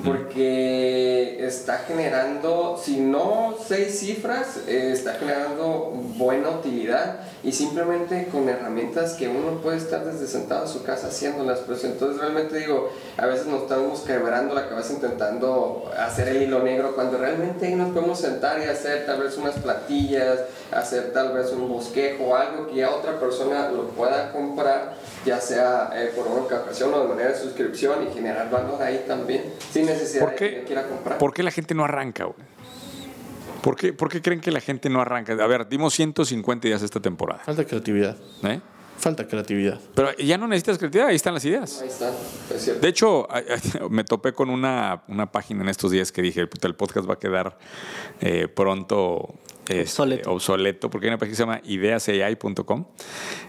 [0.04, 8.48] porque está generando, si no seis cifras, eh, está generando buena utilidad y simplemente con
[8.48, 11.60] herramientas que uno puede estar desde sentado en su casa haciéndolas.
[11.60, 16.62] Pues entonces realmente digo, a veces nos estamos quebrando la cabeza intentando hacer el hilo
[16.62, 21.32] negro cuando realmente ahí nos podemos sentar y hacer tal vez unas platillas, hacer tal
[21.32, 26.26] vez un bosquejo algo que ya otra persona lo pueda comprar, ya sea eh, por
[26.28, 30.36] una ocasión o de manera de suscripción y generar valor ahí también, sin necesidad de
[30.36, 31.18] que quiera comprar.
[31.18, 32.38] ¿Por qué la gente no arranca, güey?
[33.62, 35.32] ¿Por qué, ¿Por qué creen que la gente no arranca?
[35.32, 37.42] A ver, dimos 150 días esta temporada.
[37.44, 38.16] Falta creatividad.
[38.42, 38.60] ¿Eh?
[38.96, 39.78] Falta creatividad.
[39.94, 41.80] Pero ya no necesitas creatividad, ahí están las ideas.
[41.80, 42.12] Ahí están,
[42.54, 42.82] es cierto.
[42.82, 43.28] De hecho,
[43.90, 47.18] me topé con una, una página en estos días que dije, el podcast va a
[47.18, 47.58] quedar
[48.20, 49.34] eh, pronto
[49.68, 50.90] este, obsoleto.
[50.90, 52.84] porque hay una página que se llama ideasai.com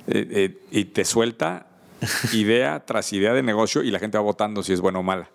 [0.08, 1.68] eh, eh, y te suelta
[2.34, 5.30] idea tras idea de negocio y la gente va votando si es buena o mala.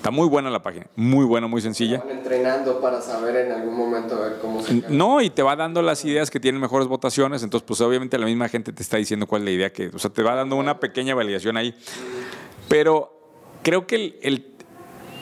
[0.00, 1.98] Está muy buena la página, muy buena, muy sencilla.
[1.98, 4.82] Van entrenando para saber en algún momento ver cómo se.
[4.88, 8.24] No, y te va dando las ideas que tienen mejores votaciones, entonces pues obviamente la
[8.24, 10.56] misma gente te está diciendo cuál es la idea que, o sea, te va dando
[10.56, 11.74] una pequeña validación ahí.
[12.68, 13.12] Pero
[13.62, 14.54] creo que el,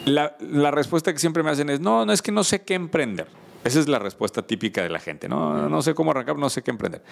[0.05, 2.75] la, la respuesta que siempre me hacen es, no, no es que no sé qué
[2.75, 3.27] emprender.
[3.65, 5.29] Esa es la respuesta típica de la gente.
[5.29, 7.03] No, no sé cómo arrancar, no sé qué emprender.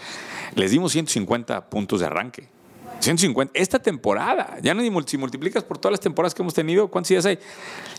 [0.55, 2.49] Les dimos 150 puntos de arranque.
[3.01, 7.11] 150, esta temporada, ya no si multiplicas por todas las temporadas que hemos tenido, ¿cuántas
[7.13, 7.39] ideas hay?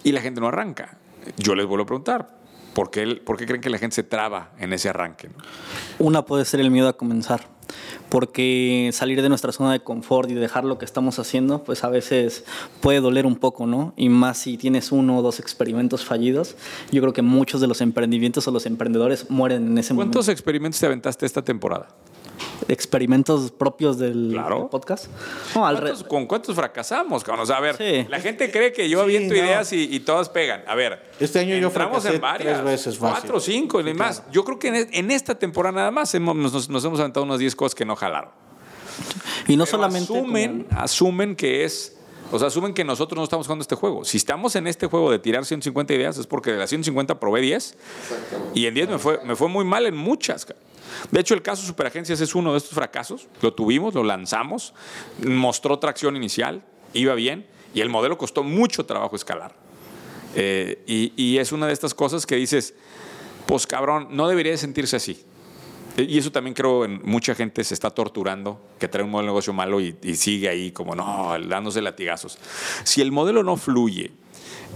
[0.03, 0.97] Y la gente no arranca.
[1.37, 2.29] Yo les vuelvo a preguntar,
[2.73, 5.29] ¿por qué, por qué creen que la gente se traba en ese arranque?
[5.99, 7.47] Una puede ser el miedo a comenzar,
[8.09, 11.89] porque salir de nuestra zona de confort y dejar lo que estamos haciendo, pues a
[11.89, 12.43] veces
[12.81, 13.93] puede doler un poco, ¿no?
[13.97, 16.55] Y más si tienes uno o dos experimentos fallidos,
[16.91, 20.17] yo creo que muchos de los emprendimientos o los emprendedores mueren en ese momento.
[20.17, 21.87] ¿Cuántos experimentos te aventaste esta temporada?
[22.67, 25.07] Experimentos propios del, podcast.
[26.07, 27.23] ¿Con cuántos fracasamos?
[27.27, 30.63] a ver, la gente cree que yo aviento ideas y, todas pegan.
[30.67, 34.23] A ver, este año yo fracasé en varias, tres veces cuatro, cinco y más.
[34.31, 37.85] Yo creo que en, esta temporada nada más nos, hemos aventado unas 10 cosas que
[37.85, 38.31] no jalaron.
[39.47, 40.13] Y no solamente.
[40.13, 41.93] Asumen, asumen que es.
[42.31, 44.03] O sea, asumen que nosotros no estamos jugando este juego.
[44.03, 47.41] Si estamos en este juego de tirar 150 ideas, es porque de las 150 probé
[47.41, 47.77] 10.
[48.53, 50.45] Y en 10 me fue, me fue muy mal en muchas.
[51.11, 53.27] De hecho, el caso Superagencias es uno de estos fracasos.
[53.41, 54.73] Lo tuvimos, lo lanzamos,
[55.25, 59.55] mostró tracción inicial, iba bien, y el modelo costó mucho trabajo escalar.
[60.35, 60.83] Eh,
[61.15, 62.73] y, es una de estas cosas que dices,
[63.45, 65.23] pues cabrón, no debería de sentirse así.
[65.97, 69.31] Y eso también creo en mucha gente se está torturando, que trae un modelo de
[69.31, 72.37] negocio malo y, y sigue ahí como, no, dándose latigazos.
[72.83, 74.11] Si el modelo no fluye,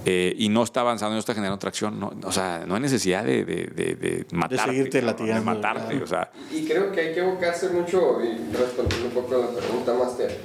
[0.05, 3.23] eh, y no está avanzando, no está generando tracción, no, o sea, no hay necesidad
[3.23, 4.55] de, de, de, matarte.
[4.55, 5.45] De seguirte latigando.
[5.45, 6.31] matarte, o sea.
[6.51, 10.39] Y creo que hay que evocarse mucho, y respondiendo un poco a la pregunta, Master,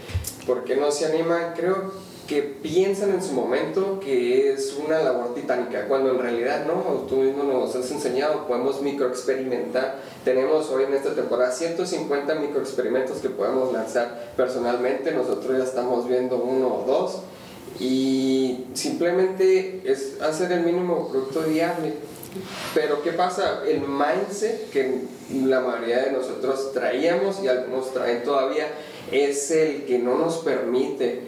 [0.47, 1.55] ¿por qué no se animan?
[1.55, 1.91] Creo
[2.27, 7.17] que piensan en su momento que es una labor titánica, cuando en realidad no, tú
[7.17, 10.01] mismo nos has enseñado, podemos microexperimentar.
[10.25, 16.37] Tenemos hoy en esta temporada 150 microexperimentos que podemos lanzar personalmente, nosotros ya estamos viendo
[16.37, 17.23] uno o dos
[17.79, 21.93] y simplemente es hacer el mínimo producto diario.
[22.75, 23.63] Pero ¿qué pasa?
[23.67, 25.01] El mindset que
[25.33, 28.69] la mayoría de nosotros traíamos y algunos traen todavía
[29.11, 31.23] es el que no nos permite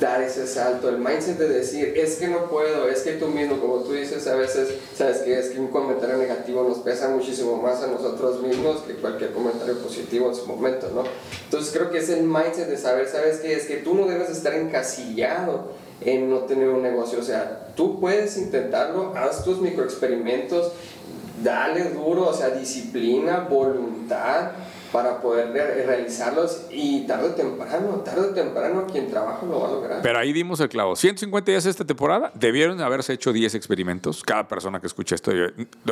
[0.00, 3.60] dar ese salto, el mindset de decir, es que no puedo, es que tú mismo,
[3.60, 7.56] como tú dices, a veces, sabes que es que un comentario negativo nos pesa muchísimo
[7.56, 11.04] más a nosotros mismos que cualquier comentario positivo en su momento, ¿no?
[11.44, 13.54] Entonces creo que es el mindset de saber, ¿sabes qué?
[13.54, 15.70] Es que tú no debes estar encasillado
[16.00, 20.72] en no tener un negocio, o sea, tú puedes intentarlo, haz tus microexperimentos,
[21.42, 24.50] dale duro, o sea, disciplina, voluntad,
[24.92, 29.70] para poder realizarlos y tarde o temprano, tarde o temprano quien trabaja lo va a
[29.70, 30.02] lograr.
[30.02, 30.94] Pero ahí dimos el clavo.
[30.94, 34.22] 150 días esta temporada, debieron haberse hecho 10 experimentos.
[34.22, 35.32] Cada persona que escucha esto,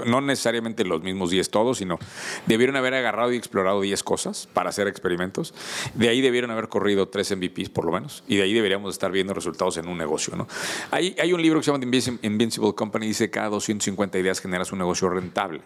[0.06, 1.98] no necesariamente los mismos 10 todos, sino
[2.46, 5.54] debieron haber agarrado y explorado 10 cosas para hacer experimentos.
[5.94, 8.22] De ahí debieron haber corrido 3 MVPs por lo menos.
[8.28, 10.36] Y de ahí deberíamos estar viendo resultados en un negocio.
[10.36, 10.46] ¿no?
[10.90, 14.72] Hay, hay un libro que se llama The Invincible Company, dice cada 250 ideas generas
[14.72, 15.62] un negocio rentable.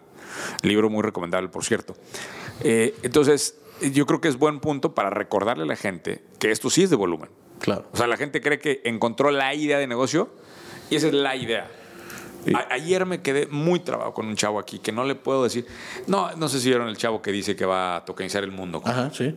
[0.62, 1.94] Libro muy recomendable, por cierto.
[2.62, 6.70] Eh, entonces, yo creo que es buen punto para recordarle a la gente que esto
[6.70, 7.30] sí es de volumen.
[7.60, 7.86] Claro.
[7.92, 10.30] O sea, la gente cree que encontró la idea de negocio
[10.90, 11.70] y esa es la idea.
[12.70, 15.66] ayer me quedé muy trabado con un chavo aquí que no le puedo decir.
[16.06, 18.82] No, no sé si vieron el chavo que dice que va a tokenizar el mundo.
[18.84, 19.34] Ajá, sí.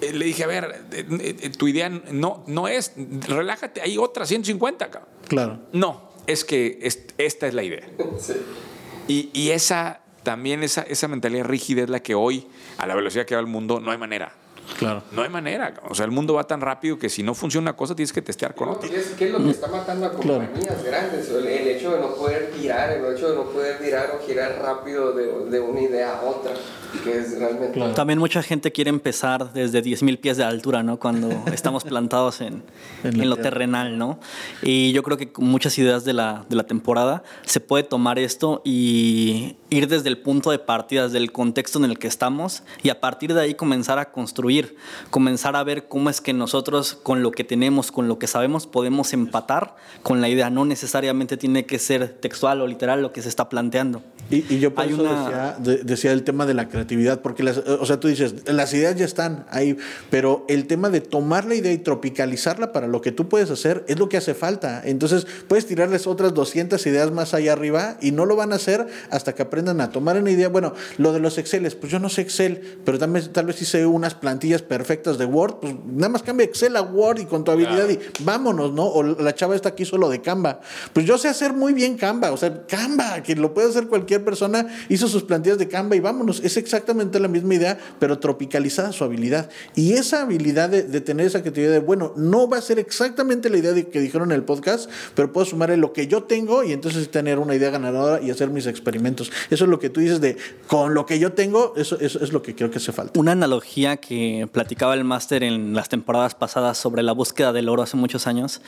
[0.00, 2.92] Eh, le dije, a ver, eh, tu idea no, no es,
[3.26, 5.06] relájate, hay otra 150 acá.
[5.26, 5.60] Claro.
[5.72, 6.78] No, es que
[7.18, 7.86] esta es la idea.
[8.18, 8.34] Sí.
[9.06, 13.24] Y, y esa también esa, esa mentalidad rígida es la que hoy, a la velocidad
[13.24, 14.30] que va el mundo, no hay manera.
[14.76, 15.02] Claro.
[15.12, 15.74] No hay manera.
[15.88, 18.22] O sea, el mundo va tan rápido que si no funciona una cosa tienes que
[18.22, 18.88] testear con otra.
[18.88, 21.28] ¿Qué es, ¿Qué es lo que está matando a compañías grandes?
[21.30, 25.12] El, hecho de no poder tirar, el hecho de no poder tirar o girar rápido
[25.12, 26.52] de, de una idea a otra.
[27.04, 27.78] Que es realmente...
[27.94, 30.98] También mucha gente quiere empezar desde 10.000 pies de altura, ¿no?
[30.98, 32.62] Cuando estamos plantados en,
[33.04, 34.18] en, lo terrenal, ¿no?
[34.62, 38.18] Y yo creo que con muchas ideas de la, de la temporada se puede tomar
[38.18, 42.62] esto y ir desde el punto de partida, desde el contexto en el que estamos
[42.82, 44.57] y a partir de ahí comenzar a construir
[45.10, 48.66] comenzar a ver cómo es que nosotros con lo que tenemos, con lo que sabemos,
[48.66, 50.50] podemos empatar con la idea.
[50.50, 54.02] No necesariamente tiene que ser textual o literal lo que se está planteando.
[54.30, 55.02] Y, yo por eso
[55.62, 59.06] decía, el tema de la creatividad, porque las, o sea, tú dices, las ideas ya
[59.06, 59.76] están ahí,
[60.10, 63.84] pero el tema de tomar la idea y tropicalizarla para lo que tú puedes hacer
[63.88, 64.82] es lo que hace falta.
[64.84, 68.86] Entonces puedes tirarles otras 200 ideas más allá arriba y no lo van a hacer
[69.10, 70.48] hasta que aprendan a tomar una idea.
[70.48, 73.86] Bueno, lo de los Exceles, pues yo no sé Excel, pero tal vez sí sé
[73.86, 77.50] unas plantillas perfectas de Word, pues nada más cambia Excel a Word y con tu
[77.50, 78.84] habilidad y vámonos, ¿no?
[78.84, 80.60] O la chava está aquí solo de Canva.
[80.92, 84.17] Pues yo sé hacer muy bien Canva, o sea, Canva, que lo puede hacer cualquier
[84.20, 86.40] persona, hizo sus plantillas de Canva y vámonos.
[86.44, 89.50] Es exactamente la misma idea, pero tropicalizada su habilidad.
[89.74, 93.58] Y esa habilidad de, tener esa creatividad de, bueno, no va a ser exactamente la
[93.58, 96.72] idea de, que dijeron en el podcast, pero puedo sumarle lo que yo tengo y
[96.72, 99.30] entonces tener una idea ganadora y hacer mis experimentos.
[99.50, 102.32] Eso es lo que tú dices de, con lo que yo tengo, eso, eso es
[102.32, 103.18] lo que creo que hace falta.
[103.18, 107.82] Una analogía que platicaba el máster en las temporadas pasadas sobre la búsqueda del oro
[107.82, 108.60] hace muchos años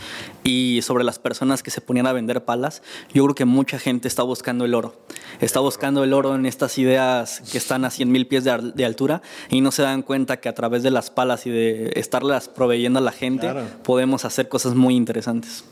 [0.45, 2.83] y sobre las personas que se ponían a vender palas,
[3.13, 4.95] yo creo que mucha gente está buscando el oro.
[5.41, 9.23] Está buscando el oro en estas ideas que están a 100 mil pies de, altura
[9.49, 12.99] y no se dan cuenta que a través de las palas y de estarlas proveyendo
[12.99, 13.51] a la gente
[13.83, 15.65] podemos hacer cosas muy interesantes.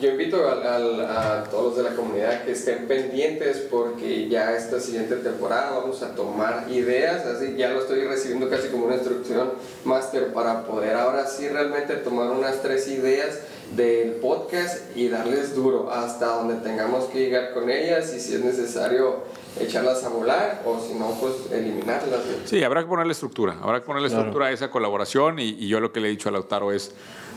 [0.00, 5.16] Yo invito a, todos los de la comunidad que estén pendientes porque ya esta siguiente
[5.16, 9.52] temporada vamos a tomar ideas, así ya lo estoy recibiendo casi como una instrucción
[9.84, 13.40] máster para poder ahora sí realmente tomar unas tres ideas
[13.76, 18.44] del podcast y darles duro hasta donde tengamos que llegar con ellas y si es
[18.44, 19.24] necesario
[19.58, 22.20] echarlas a volar o si no, pues eliminarlas.
[22.44, 25.80] Sí, habrá que ponerle estructura, habrá que ponerle estructura a esa colaboración y, y yo
[25.80, 26.94] lo que le he dicho a Lautaro es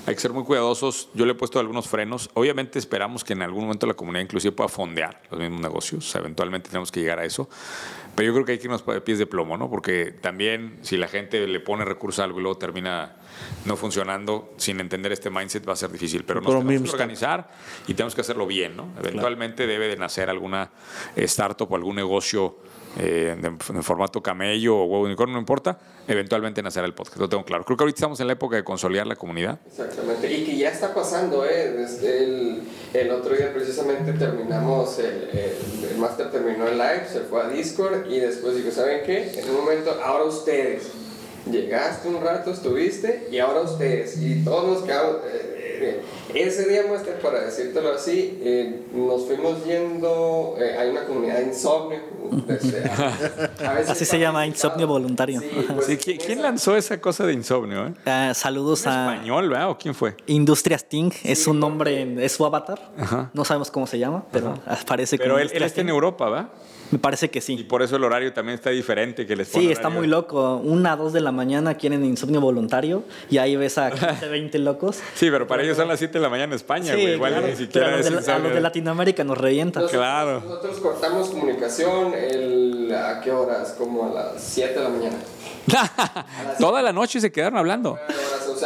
[0.08, 1.10] hay que ser muy cuidadosos.
[1.16, 2.30] Yo le he puesto algunos frenos.
[2.36, 6.16] Obviamente esperamos que en algún momento la comunidad inclusive pueda fondear los mismos negocios.
[6.16, 7.50] eventualmente tenemos que llegar a eso.
[8.16, 9.70] Pero yo creo que hay que irnos de pies de plomo, ¿no?
[9.70, 13.16] Porque también si la gente le pone recursos a algo y luego termina
[13.66, 16.24] no funcionando sin entender este mindset va a ser difícil.
[16.24, 17.50] Pero nos tenemos que organizar
[17.88, 18.90] y tenemos que hacerlo bien, ¿no?
[19.00, 20.72] Eventualmente debe de nacer alguna
[21.16, 22.58] startup o algún negocio
[22.98, 27.44] eh, en, formato camello o huevo unicornio, no importa, eventualmente nacerá el podcast, lo tengo
[27.44, 27.66] claro.
[27.66, 29.60] Creo que ahorita estamos en la época de consolidar la comunidad.
[29.68, 31.72] Exactamente, y que ya está pasando, ¿eh?
[31.72, 32.62] Desde el,
[32.94, 37.50] el otro día precisamente terminamos, el, el, el máster terminó el live, se fue a
[37.50, 39.40] Discord y después digo, ¿saben qué?
[39.40, 40.92] En un momento, ahora ustedes.
[41.50, 44.18] Llegaste un rato, estuviste y ahora ustedes.
[44.22, 45.18] Y todos nos quedamos...
[45.26, 46.02] Eh, eh,
[46.34, 51.44] Ese día, Master, para decírtelo así, eh, nos fuimos yendo, eh, hay una comunidad de
[51.46, 52.16] insomnio.
[52.50, 52.84] Este,
[53.92, 55.40] así se llama, insomnio voluntario.
[55.76, 57.94] Pues, ¿Quién lanzó esa cosa de insomnio?
[58.04, 58.32] Eh?
[58.34, 59.14] saludos a...
[59.14, 59.70] Español, ¿verdad?
[59.70, 60.16] ¿O quién fue?
[60.26, 62.80] Industrias Ting, es un nombre, es su avatar.
[63.34, 64.56] No sabemos cómo se llama, pero
[64.88, 65.24] parece que...
[65.24, 66.50] Pero él, él está en Europa, ¿va?
[66.92, 67.54] Me parece que sí.
[67.60, 70.58] Y por eso el horario también está diferente que les Sí, está muy loco.
[70.58, 75.00] Una, dos de la mañana quieren insomnio voluntario y ahí ves a 15, 20 locos.
[75.16, 77.14] Sí, pero para ellos son las 7 de la mañana en España, güey.
[77.14, 79.86] Igual ni siquiera a los, de, a los de Latinoamérica nos revienta.
[79.88, 80.42] claro.
[80.42, 83.76] Nosotros cortamos comunicación el, ¿a qué horas?
[83.78, 85.18] Como a las 7 de la mañana.
[86.60, 87.98] Toda la noche se quedaron hablando.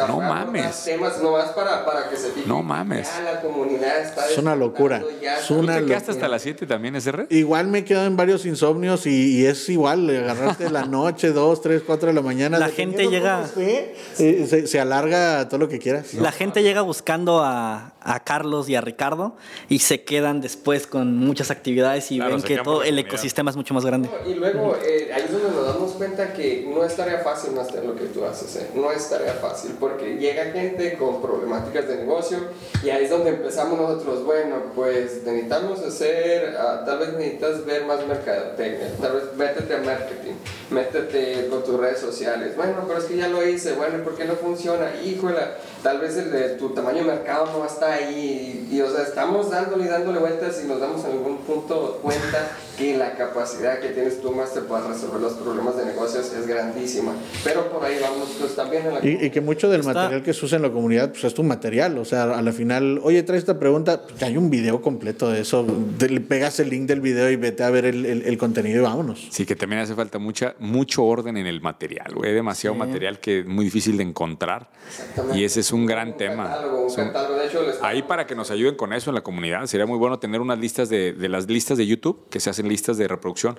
[0.08, 0.84] no mames.
[0.84, 3.10] Temas nomás para, para que se No mames.
[3.24, 5.02] la comunidad está es una locura.
[5.22, 7.12] Es una ¿Tú te quedaste hasta las 7 también ese?
[7.30, 11.84] Igual me he quedado en varios insomnios y, es igual, agarrarte la noche, 2, 3,
[11.86, 12.60] 4 de la mañana.
[12.60, 13.48] La gente llega.
[13.48, 16.14] se, se, alarga todo lo que quieras.
[16.14, 19.36] La gente llega buscando a, a Carlos y a Ricardo
[19.68, 23.74] y se quedan después con muchas actividades y ven que todo el ecosistema es mucho
[23.74, 24.10] más grande.
[24.28, 27.86] y luego eh, ahí es donde nos damos cuenta que no es tarea fácil hacer
[27.86, 28.68] lo que tú haces, ¿eh?
[28.76, 32.40] no es tarea fácil porque llega gente con problemáticas de negocio
[32.84, 37.86] y ahí es donde empezamos nosotros, bueno, pues necesitamos hacer, uh, tal vez necesitas ver
[37.86, 40.34] más mercadotecnia, tal vez métete a marketing,
[40.70, 44.26] métete con tus redes sociales, bueno, pero es que ya lo hice, bueno, ¿por qué
[44.26, 44.92] no funciona?
[45.04, 45.42] Híjole,
[45.84, 49.50] tal vez el de tu tamaño de mercado no está ahí y, o sea, estamos
[49.50, 53.90] dándole y dándole vueltas y nos damos en algún punto cuenta que la capacidad que
[53.90, 57.14] tienes tú más te para resolver los problemas de negocios es grandísima.
[57.44, 60.34] Pero por ahí vamos pues también en la y, y, que mucho del material que
[60.34, 63.22] se usa en la comunidad pues es tu material, o sea, a la final, oye,
[63.24, 65.66] trae esta pregunta, pues, hay un video completo de eso,
[66.00, 69.28] le pegas el link del video y vete a ver el, el, contenido y vámonos.
[69.30, 73.40] Sí, que también hace falta mucha, mucho orden en el material, Hay demasiado material que
[73.40, 74.70] es muy difícil de encontrar.
[75.36, 76.58] Y ese es un gran tema.
[77.82, 80.60] ahí para que nos ayuden con eso en la comunidad, sería muy bueno tener unas
[80.60, 83.58] listas de, de las listas de YouTube que se hacen listas de reproducción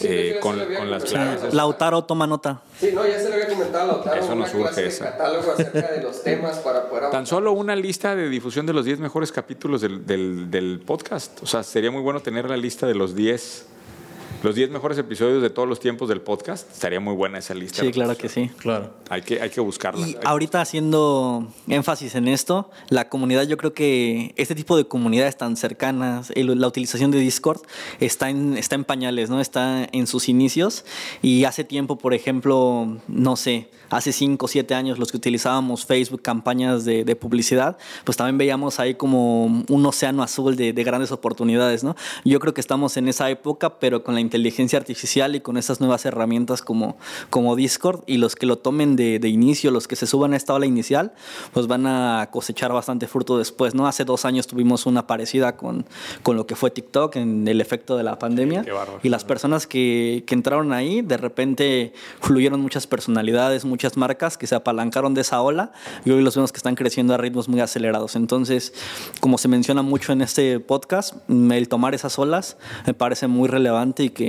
[0.00, 1.54] eh, con, con, las claves.
[1.54, 2.62] Lautaro toma nota.
[2.78, 4.20] Sí, no, ya se lo había comentado a Lautaro.
[4.20, 5.12] Eso nos urge esa.
[5.12, 8.84] catálogo acerca de los temas para poder Tan solo una lista de difusión de los
[8.84, 11.42] 10 mejores capítulos del, del, del, podcast.
[11.42, 13.66] O sea, sería muy bueno tener la lista de los 10
[14.42, 16.70] los 10 mejores episodios de todos los tiempos del podcast.
[16.70, 17.82] Estaría muy buena esa lista.
[17.82, 18.50] Sí, claro que sí.
[18.58, 18.90] Claro.
[19.08, 20.06] Hay que, hay que buscarla.
[20.06, 25.36] Y ahorita haciendo énfasis en esto, la comunidad, yo creo que este tipo de comunidades
[25.36, 27.60] tan cercanas, la utilización de Discord
[28.00, 29.40] está en, está en pañales, ¿no?
[29.40, 30.84] Está en sus inicios.
[31.22, 35.86] Y hace tiempo, por ejemplo, no sé, hace 5 o 7 años los que utilizábamos
[35.86, 41.12] Facebook, campañas de, publicidad, pues también veíamos ahí como un océano azul de, de grandes
[41.12, 41.94] oportunidades, ¿no?
[42.24, 45.80] Yo creo que estamos en esa época, pero con la inteligencia artificial y con esas
[45.80, 46.96] nuevas herramientas como,
[47.28, 50.36] como Discord y los que lo tomen de, de, inicio, los que se suban a
[50.38, 51.12] esta ola inicial,
[51.52, 53.86] pues van a cosechar bastante fruto después, ¿no?
[53.86, 55.84] Hace dos años tuvimos una parecida con,
[56.22, 58.64] con lo que fue TikTok en el efecto de la pandemia
[59.02, 64.46] y las personas que, que entraron ahí, de repente fluyeron muchas personalidades, muchas marcas que
[64.46, 65.72] se apalancaron de esa ola
[66.06, 68.16] y hoy los vemos que están creciendo a ritmos muy acelerados.
[68.16, 68.72] Entonces,
[69.20, 74.04] como se menciona mucho en este podcast, el tomar esas olas me parece muy relevante
[74.04, 74.21] y que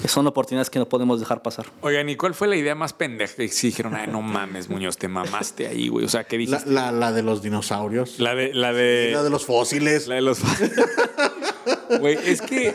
[0.00, 1.66] que son oportunidades que no podemos dejar pasar.
[1.80, 3.34] Oigan, ¿y cuál fue la idea más pendeja?
[3.36, 6.04] Que dijeron, ay, no mames, Muñoz, te mamaste ahí, güey.
[6.04, 6.70] O sea, ¿qué dijiste?
[6.70, 8.18] La, la, de los dinosaurios.
[8.18, 9.10] La de, la de...
[9.12, 10.06] la de los fósiles.
[10.06, 10.40] La de los
[12.00, 12.72] Güey, es que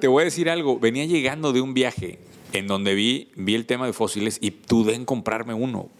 [0.00, 0.78] te, voy a decir algo.
[0.78, 2.18] Venía llegando de un viaje
[2.52, 5.90] en donde vi, vi el tema de fósiles y dudé en comprarme uno.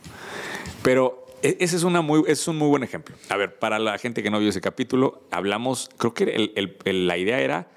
[0.82, 3.16] Pero e, ese es, una muy, es un muy buen ejemplo.
[3.28, 7.18] A ver, para la gente que no vio ese capítulo, hablamos, creo que el, la
[7.18, 7.68] idea era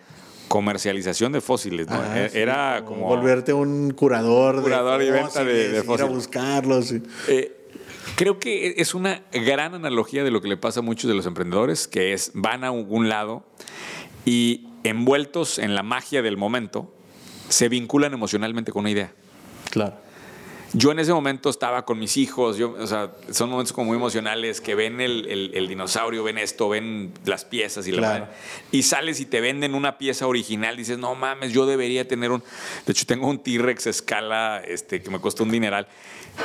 [0.48, 2.04] comercialización de fósiles, ¿no?
[2.16, 6.00] E-, era como, Volverte un curador, curador de y venta de, fósiles.
[6.00, 6.94] Ir a buscarlos.
[7.28, 7.56] Eh,
[8.16, 11.26] creo que es una gran analogía de lo que le pasa a muchos de los
[11.26, 13.44] emprendedores, que es van a algún lado
[14.26, 16.94] y envueltos en la magia del momento,
[17.50, 19.14] se vinculan emocionalmente con una idea.
[19.72, 20.05] Claro.
[20.78, 23.96] Yo en ese momento estaba con mis hijos, yo, o sea, son momentos como muy
[23.96, 28.30] emocionales que ven el, dinosaurio, ven esto, ven las piezas y la
[28.72, 32.44] Y sales y te venden una pieza original, dices, no mames, yo debería tener un.
[32.86, 35.88] De hecho, tengo un T-Rex escala este, que me costó un dineral.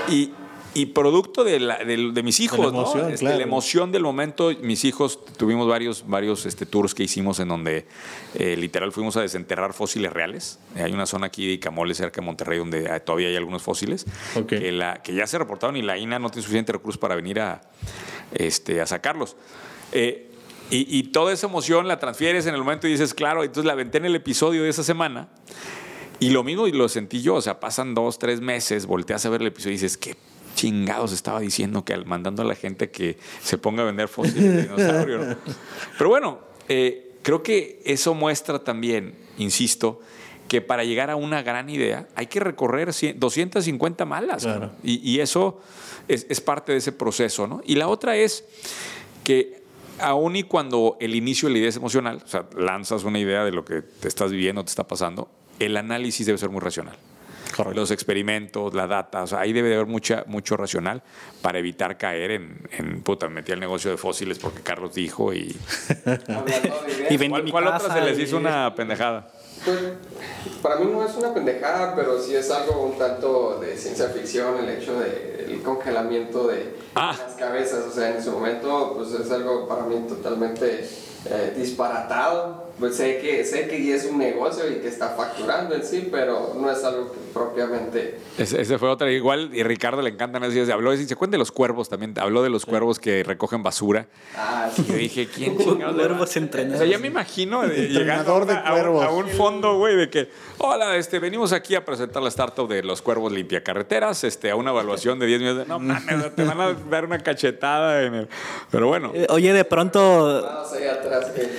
[0.09, 0.31] Y,
[0.73, 4.85] y producto de, la, de, mis hijos, la emoción, este, la emoción del momento, mis
[4.85, 7.87] hijos tuvimos varios, varios este, tours que hicimos en donde
[8.35, 10.61] eh, literal fuimos a desenterrar fósiles reales.
[10.77, 14.07] hay una zona aquí de Icamole, cerca de Monterrey, donde todavía hay algunos fósiles
[14.47, 17.41] que, la, que ya se reportaron y la INA no tiene suficiente recursos para venir
[17.41, 17.63] a,
[18.33, 19.37] este, a sacarlos.
[19.91, 20.29] Eh,
[20.71, 23.73] y, y, toda esa emoción la transfieres en el momento y dices, claro, entonces la
[23.73, 25.29] aventé en el episodio de esa semana.
[26.21, 29.31] Y lo mismo y lo sentí yo, o sea, pasan dos, tres meses, volteas a
[29.31, 30.15] ver el episodio y dices, qué
[30.55, 34.63] chingados estaba diciendo que mandando a la gente que se ponga a vender fósiles de
[34.63, 35.37] dinosaurio?
[35.99, 40.01] Pero bueno, eh, creo que eso muestra también, insisto,
[40.49, 44.47] que para llegar a una gran idea hay que recorrer 250 malas.
[44.83, 45.61] Y, eso
[46.09, 47.47] es, parte de ese proceso.
[47.47, 47.63] ¿no?
[47.65, 48.45] Y la otra es
[49.23, 49.63] que
[50.01, 53.45] aún y cuando el inicio de la idea es emocional, o sea, lanzas una idea
[53.45, 55.29] de lo que te estás viviendo, te está pasando,
[55.61, 56.97] el análisis debe ser muy racional.
[57.75, 61.03] Los experimentos, la data, o sea, ahí debe de haber mucha, mucho racional
[61.43, 65.57] para evitar caer en, en puta, metí al negocio de fósiles porque Carlos dijo y...
[67.11, 69.31] y ¿Cuál, ¿Cuál otra se les hizo una pendejada?
[69.65, 69.79] Pues
[70.63, 74.59] para mí no es una pendejada, pero sí es algo un tanto de ciencia ficción
[74.59, 77.15] el hecho del congelamiento de ah.
[77.19, 77.85] las cabezas.
[77.87, 80.89] O sea, en ese momento pues es algo para mí totalmente
[81.27, 82.70] eh, disparatado.
[82.81, 86.55] Pues sé que, sé que es un negocio y que está facturando en sí, pero
[86.57, 88.19] no es algo propiamente.
[88.39, 89.11] Ese, fue otra.
[89.11, 90.71] Igual, y Ricardo le encantan esos días.
[90.71, 92.15] Habló, se cuenta de los cuervos también.
[92.19, 94.07] Habló de los cuervos que recogen basura.
[94.35, 94.83] Ah, sí.
[94.89, 95.95] Y yo dije, ¿quién chingados?
[95.95, 96.81] Cuervos entrenados.
[96.81, 101.19] O sea, ya me imagino de llegar a, un fondo, güey, de que, hola, este,
[101.19, 105.19] venimos aquí a presentar la startup de los cuervos limpia carreteras, este, a una evaluación
[105.19, 105.69] de 10 millones.
[105.69, 108.29] No mames, te van a dar una cachetada en el.
[108.71, 109.13] Pero bueno.
[109.15, 110.41] Eh, oye, de pronto
[111.35, 111.51] que,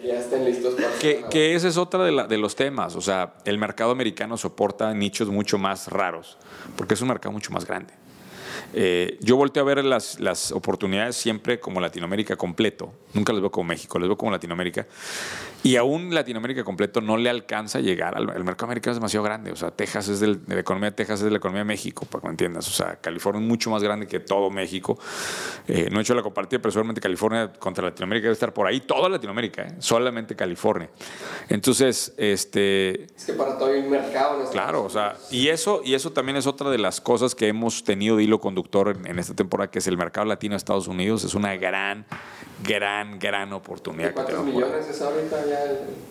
[0.03, 2.95] ya estén listos para que, que esa es otra de, de los temas.
[2.95, 6.37] O sea, el mercado americano soporta nichos mucho más raros,
[6.75, 7.93] porque es un mercado mucho más grande.
[8.73, 12.93] Eh, yo volteo a ver las, las, oportunidades siempre como Latinoamérica completo.
[13.13, 14.87] Nunca las veo como México, las veo como Latinoamérica.
[15.63, 19.23] Y aún Latinoamérica completo no le alcanza a llegar al el mercado americano es demasiado
[19.23, 19.51] grande.
[19.51, 22.05] O sea, Texas es de la economía de Texas es de la economía de México,
[22.09, 22.67] para que me entiendas.
[22.67, 24.97] O sea, California es mucho más grande que todo México.
[25.67, 28.81] Eh, no he hecho la compartida, pero seguramente California contra Latinoamérica debe estar por ahí.
[28.81, 29.75] Toda Latinoamérica, ¿eh?
[29.79, 30.89] solamente California.
[31.49, 33.03] Entonces, este...
[33.15, 34.41] Es que para todo hay un mercado.
[34.41, 37.47] En claro, o sea, y eso, y eso también es otra de las cosas que
[37.47, 40.87] hemos tenido de hilo conductor en, esta temporada, que es el mercado latino de Estados
[40.87, 41.23] Unidos.
[41.23, 42.05] Es una gran,
[42.63, 44.13] gran, gran oportunidad.
[44.13, 45.50] ¿Cuántos millones es ahorita?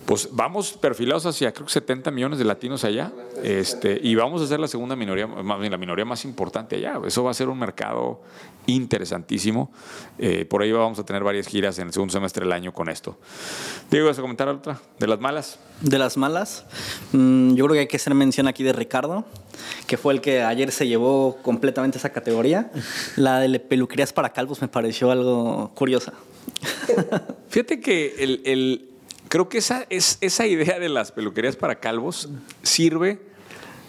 [0.05, 3.11] Pues vamos perfilados hacia, creo que 70 millones de latinos allá.
[3.43, 6.99] Este, y vamos a ser la segunda minoría, la minoría más importante allá.
[7.05, 8.21] Eso va a ser un mercado
[8.65, 9.71] interesantísimo.
[10.17, 12.89] Eh, por ahí vamos a tener varias giras en el segundo semestre del año con
[12.89, 13.17] esto.
[13.89, 14.79] Diego, ¿vas a comentar otra?
[14.99, 15.59] ¿De las malas?
[15.81, 16.65] De las malas,
[17.11, 19.25] mm, yo creo que hay que hacer mención aquí de Ricardo,
[19.87, 22.71] que fue el que ayer se llevó completamente esa categoría.
[23.15, 26.13] La de peluquerías para calvos me pareció algo curiosa.
[27.49, 28.90] Fíjate que el,
[29.31, 32.27] creo que esa, es, esa idea de las peluquerías para calvos
[32.63, 33.21] sirve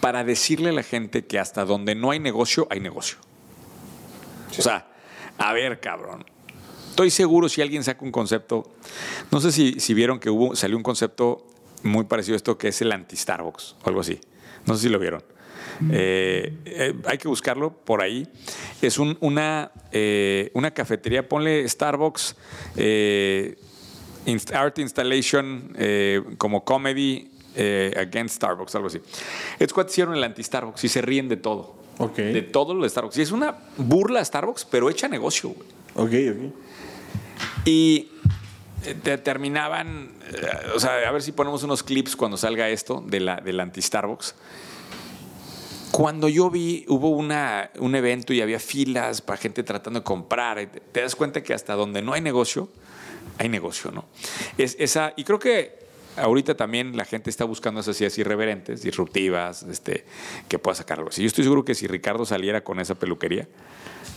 [0.00, 3.18] para decirle a la gente que hasta donde no hay negocio, hay negocio.
[4.56, 4.86] O sea,
[5.38, 6.24] a ver, cabrón.
[6.90, 8.70] Estoy seguro si alguien saca un concepto.
[9.32, 11.44] No sé si, si vieron que hubo, salió un concepto
[11.82, 14.20] muy parecido a esto que es el anti-Starbucks o algo así.
[14.64, 15.24] No sé si lo vieron.
[15.90, 18.28] Eh, eh, hay que buscarlo por ahí.
[18.80, 22.36] Es una, eh, una cafetería, ponle Starbucks,
[24.54, 25.76] Art Installation
[26.38, 29.00] como comedy against Starbucks, algo así.
[29.58, 31.74] Es cuando hicieron el anti-Starbucks y se ríen de todo.
[32.16, 33.18] De todo lo de Starbucks.
[33.18, 35.68] Y es una burla a Starbucks, pero hecha negocio, güey.
[35.94, 36.54] Ok, ok.
[37.64, 38.08] Y
[39.22, 40.10] terminaban,
[40.74, 44.34] o sea, a ver si ponemos unos clips cuando salga esto de la, del anti-Starbucks.
[45.92, 50.66] Cuando yo vi, hubo una, un evento y había filas para gente tratando de comprar,
[50.90, 52.70] te das cuenta que hasta donde no hay negocio,
[53.38, 54.06] hay negocio, ¿no?
[54.58, 55.82] Es, esa, y creo que
[56.16, 60.04] ahorita también la gente está buscando esas ideas irreverentes, disruptivas, este,
[60.48, 63.48] que pueda sacar algo Yo estoy seguro que si Ricardo saliera con esa peluquería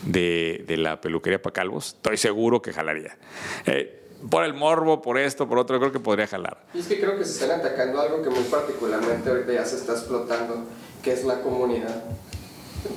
[0.06, 3.18] de, de la peluquería para calvos, estoy seguro que jalaría.
[3.66, 6.66] Eh, por el morbo, por esto, por otro, creo que podría jalar.
[6.74, 9.76] Y es que creo que se están atacando algo que muy particularmente ahorita ya se
[9.76, 10.66] está explotando
[11.04, 12.04] que es la comunidad.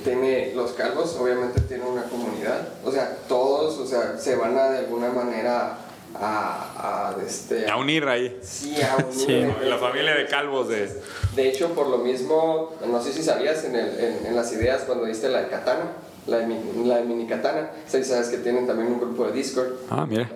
[0.05, 4.69] Tiene, los calvos obviamente tienen una comunidad, o sea, todos, o sea, se van a
[4.71, 5.79] de alguna manera
[6.21, 8.39] a, a, este, a unir ahí.
[8.43, 9.55] Sí, a unir.
[9.63, 10.89] La familia de calvos de...
[11.35, 15.05] De hecho, por lo mismo, no sé si sabías en, el, en, las ideas cuando
[15.05, 15.93] diste la de katana,
[16.27, 16.49] la de,
[16.85, 19.73] la mini katana, sabes que tienen también un grupo de Discord.
[19.91, 20.31] Ah, mira.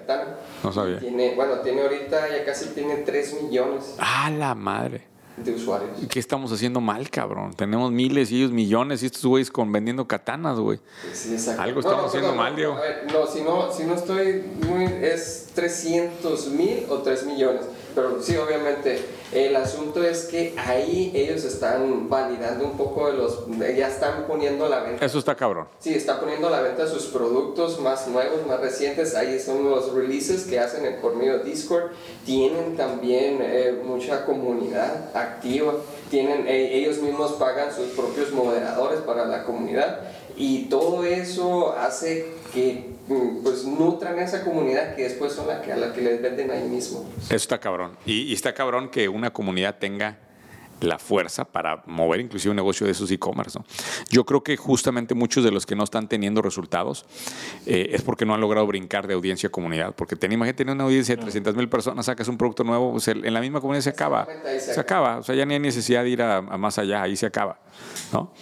[0.62, 0.98] No sabía.
[0.98, 3.94] Tiene, bueno, tiene ahorita ya casi tiene 3 millones.
[3.98, 5.90] Ah, la madre de usuarios.
[6.08, 7.54] ¿Qué estamos haciendo mal, cabrón?
[7.54, 10.78] Tenemos miles y ellos millones y estos güeyes con vendiendo katanas, güey.
[11.12, 11.62] Sí, exacto.
[11.62, 12.76] Algo estamos haciendo mal, Diego.
[13.12, 14.84] no, si no, si no estoy muy...
[14.84, 17.62] es 300 mil o 3 millones.
[17.95, 23.47] Pero sí, obviamente, el asunto es que ahí ellos están validando un poco de los...
[23.76, 25.05] Ya están poniendo la venta.
[25.05, 25.66] Eso está cabrón.
[25.78, 29.14] Sí, están poniendo a la venta sus productos más nuevos, más recientes.
[29.14, 31.90] Ahí son los releases que hacen en por medio de Discord.
[32.24, 35.74] Tienen también eh, mucha comunidad activa.
[36.11, 40.01] Tienen, eh, ellos mismos pagan sus propios moderadores para la comunidad
[40.36, 45.76] y todo eso hace que pues nutran esa comunidad que después son la que, a
[45.76, 47.09] la que les venden ahí mismo.
[47.18, 47.96] Eso está cabrón.
[48.07, 50.18] Y, y está cabrón que una comunidad tenga
[50.82, 53.59] la fuerza para mover inclusive un negocio de esos e-commerce.
[53.59, 53.64] ¿no?
[54.11, 57.05] Yo creo que justamente muchos de los que no están teniendo resultados
[57.66, 59.94] eh, es porque no han logrado brincar de audiencia a comunidad.
[59.94, 63.34] Porque ten, imagínate tener una audiencia de 300 mil personas, sacas un producto nuevo, en
[63.34, 64.26] la misma comunidad se acaba.
[64.59, 65.18] Se acaba.
[65.18, 67.59] O sea, ya ni hay necesidad de ir a, más allá, ahí se acaba.
[68.12, 68.32] ¿no?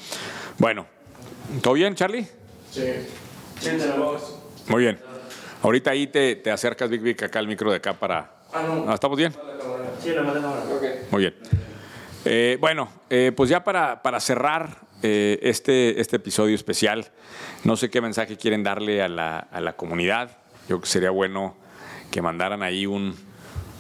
[0.59, 0.87] Bueno,
[1.63, 2.27] ¿todo bien, Charlie?
[2.71, 2.83] Sí.
[4.69, 4.99] Muy bien.
[5.63, 8.33] Ahorita ahí te, te acercas, Big Big, acá al micro de acá para...
[8.53, 8.87] Ah, no.
[8.89, 9.33] Ah, ¿Estamos bien?
[10.03, 10.23] Sí, la.
[10.23, 11.07] Okay.
[11.11, 11.35] Muy bien.
[12.25, 17.07] Eh, bueno, eh, pues ya para, para cerrar eh, este, este episodio especial,
[17.65, 20.31] no sé qué mensaje quieren darle a la, a la comunidad.
[20.63, 21.57] Yo creo que sería bueno
[22.11, 23.15] que mandaran ahí un,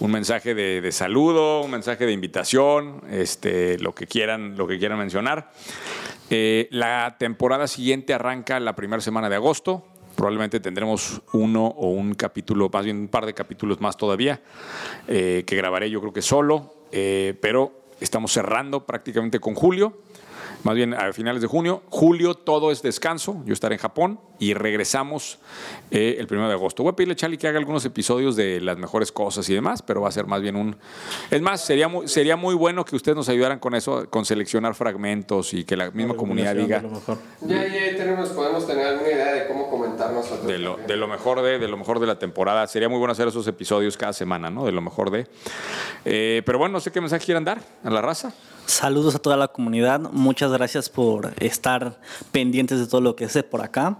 [0.01, 4.79] un mensaje de, de, saludo, un mensaje de invitación, este, lo, que quieran, lo que
[4.79, 5.51] quieran mencionar.
[6.31, 9.87] Eh, la temporada siguiente arranca la primera semana de agosto.
[10.21, 14.43] Probablemente tendremos uno o un capítulo, más bien un par de capítulos más todavía,
[15.09, 19.97] eh, que grabaré yo creo que solo, eh, pero estamos cerrando prácticamente con julio
[20.63, 21.83] más bien a finales de junio.
[21.89, 25.39] Julio todo es descanso, yo estaré en Japón y regresamos
[25.91, 26.83] eh, el primero de agosto.
[26.83, 29.83] Voy a pedirle a Charlie que haga algunos episodios de las mejores cosas y demás,
[29.83, 30.77] pero va a ser más bien un...
[31.31, 34.75] Es más, sería muy, sería muy bueno que ustedes nos ayudaran con eso, con seleccionar
[34.75, 36.83] fragmentos y que la misma comunidad diga...
[37.43, 40.47] Ya, ya tenemos, podemos tener alguna idea de cómo comentar nosotros.
[40.47, 42.67] De lo, de lo, mejor de, de lo mejor de la temporada.
[42.67, 44.65] Sería muy bueno hacer esos episodios cada semana, ¿no?
[44.65, 45.27] De lo mejor de...
[46.05, 48.33] Eh, pero bueno, no sé qué mensaje quieran dar a la raza.
[48.71, 49.99] Saludos a toda la comunidad.
[50.13, 51.99] Muchas gracias por estar
[52.31, 53.99] pendientes de todo lo que sé por acá.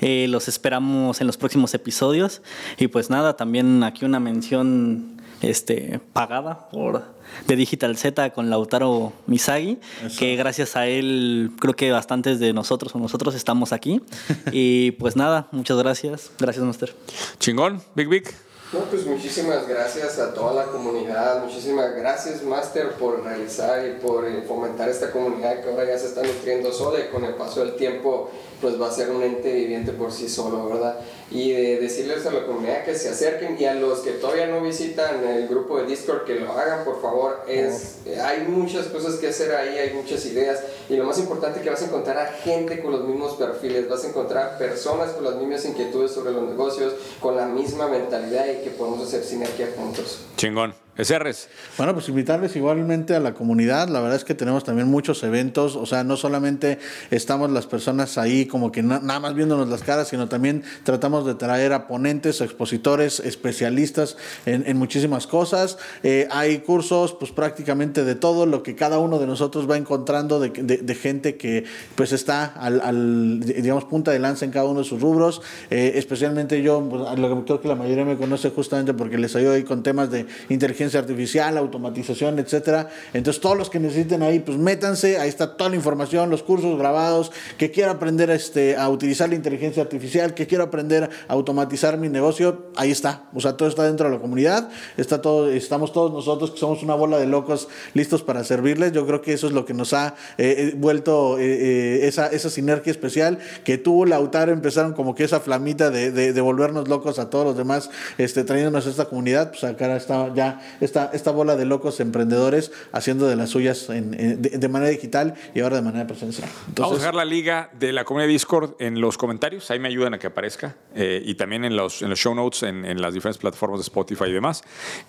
[0.00, 2.40] Eh, los esperamos en los próximos episodios.
[2.78, 7.02] Y pues nada, también aquí una mención este, pagada por
[7.48, 10.20] de Digital Z con Lautaro Misagi, Eso.
[10.20, 14.02] que gracias a él creo que bastantes de nosotros o nosotros estamos aquí.
[14.52, 16.30] y pues nada, muchas gracias.
[16.38, 16.94] Gracias, Master.
[17.40, 18.51] Chingón, Big Big.
[18.72, 24.24] No, pues muchísimas gracias a toda la comunidad, muchísimas gracias Master por realizar y por
[24.44, 27.76] fomentar esta comunidad que ahora ya se está nutriendo sola y con el paso del
[27.76, 28.30] tiempo
[28.62, 31.00] pues va a ser un ente viviente por sí solo, ¿verdad?
[31.32, 34.62] Y de decirles a la comunidad que se acerquen y a los que todavía no
[34.62, 37.40] visitan el grupo de Discord que lo hagan, por favor.
[37.48, 38.22] Es, oh.
[38.22, 41.70] Hay muchas cosas que hacer ahí, hay muchas ideas y lo más importante es que
[41.70, 45.34] vas a encontrar a gente con los mismos perfiles, vas a encontrar personas con las
[45.34, 50.20] mismas inquietudes sobre los negocios, con la misma mentalidad y que podemos hacer sinergia juntos.
[50.36, 50.74] Chingón.
[50.96, 51.48] SRs.
[51.78, 53.88] Bueno, pues invitarles igualmente a la comunidad.
[53.88, 55.74] La verdad es que tenemos también muchos eventos.
[55.74, 56.78] O sea, no solamente
[57.10, 61.24] estamos las personas ahí como que na nada más viéndonos las caras, sino también tratamos
[61.24, 65.78] de traer a ponentes, expositores, especialistas en, muchísimas cosas.
[66.02, 70.40] Eh, hay cursos, pues prácticamente de todo lo que cada uno de nosotros va encontrando
[70.40, 71.64] de, gente que
[71.94, 75.40] pues está al, al, digamos, punta de lanza en cada uno de sus rubros.
[75.70, 77.02] Eh, especialmente yo, pues,
[77.46, 80.81] creo que la mayoría me conoce justamente porque les ayudo ahí con temas de inteligencia
[80.94, 82.88] artificial, automatización, etcétera.
[83.12, 86.78] Entonces, todos los que necesiten ahí, pues métanse, ahí está toda la información, los cursos
[86.78, 91.98] grabados, que quiero aprender este, a utilizar la inteligencia artificial, que quiero aprender a automatizar
[91.98, 93.24] mi negocio, ahí está.
[93.34, 96.82] O sea, todo está dentro de la comunidad, está todo, estamos todos nosotros que somos
[96.82, 98.92] una bola de locos listos para servirles.
[98.92, 102.90] Yo creo que eso es lo que nos ha eh, vuelto eh, eh, esa, sinergia
[102.90, 107.30] especial que tú, Lautaro, empezaron como que esa flamita de, de, de volvernos locos a
[107.30, 111.56] todos los demás, este, trayéndonos a esta comunidad, pues acá está ya esta, esta bola
[111.56, 115.76] de locos emprendedores haciendo de las suyas en, en, de, de, manera digital y ahora
[115.76, 116.48] de manera presencial.
[116.68, 119.88] Entonces, Vamos a dejar la liga de la comunidad Discord en los comentarios, ahí me
[119.88, 123.00] ayudan a que aparezca, eh, y también en los, en los show notes, en, en,
[123.00, 124.62] las diferentes plataformas de Spotify y demás.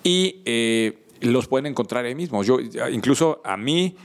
[0.03, 2.43] Y eh, los pueden encontrar ahí mismo.
[2.43, 2.59] Yo,
[2.91, 3.95] incluso a mí,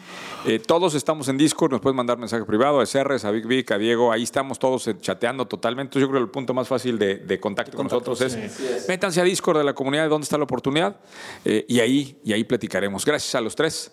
[0.47, 3.73] eh, todos estamos en Discord, nos pueden mandar mensaje privado a SRs, a Big Big,
[3.73, 5.89] a Diego, ahí estamos todos chateando totalmente.
[5.89, 8.63] Entonces, yo creo que el punto más fácil de, de contacto con nosotros es, sí.
[8.89, 10.97] métanse a Discord de la comunidad de dónde está la oportunidad
[11.45, 13.05] eh, y, ahí, y ahí platicaremos.
[13.05, 13.93] Gracias a los tres.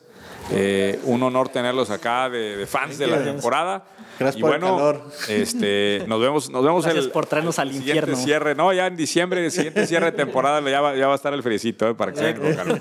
[0.51, 3.85] Eh, un honor tenerlos acá de, de fans de la temporada.
[4.19, 5.11] Gracias y por bueno, el calor.
[5.27, 8.15] Este, nos vemos, nos vemos Gracias el, por traernos al el infierno.
[8.15, 8.55] cierre.
[8.55, 11.33] No, ya en diciembre, el siguiente cierre de temporada ya va, ya va a estar
[11.33, 12.79] el friecito eh, para que se calor.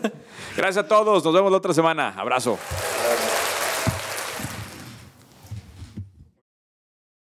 [0.57, 2.15] Gracias a todos, nos vemos la otra semana.
[2.17, 2.59] Abrazo.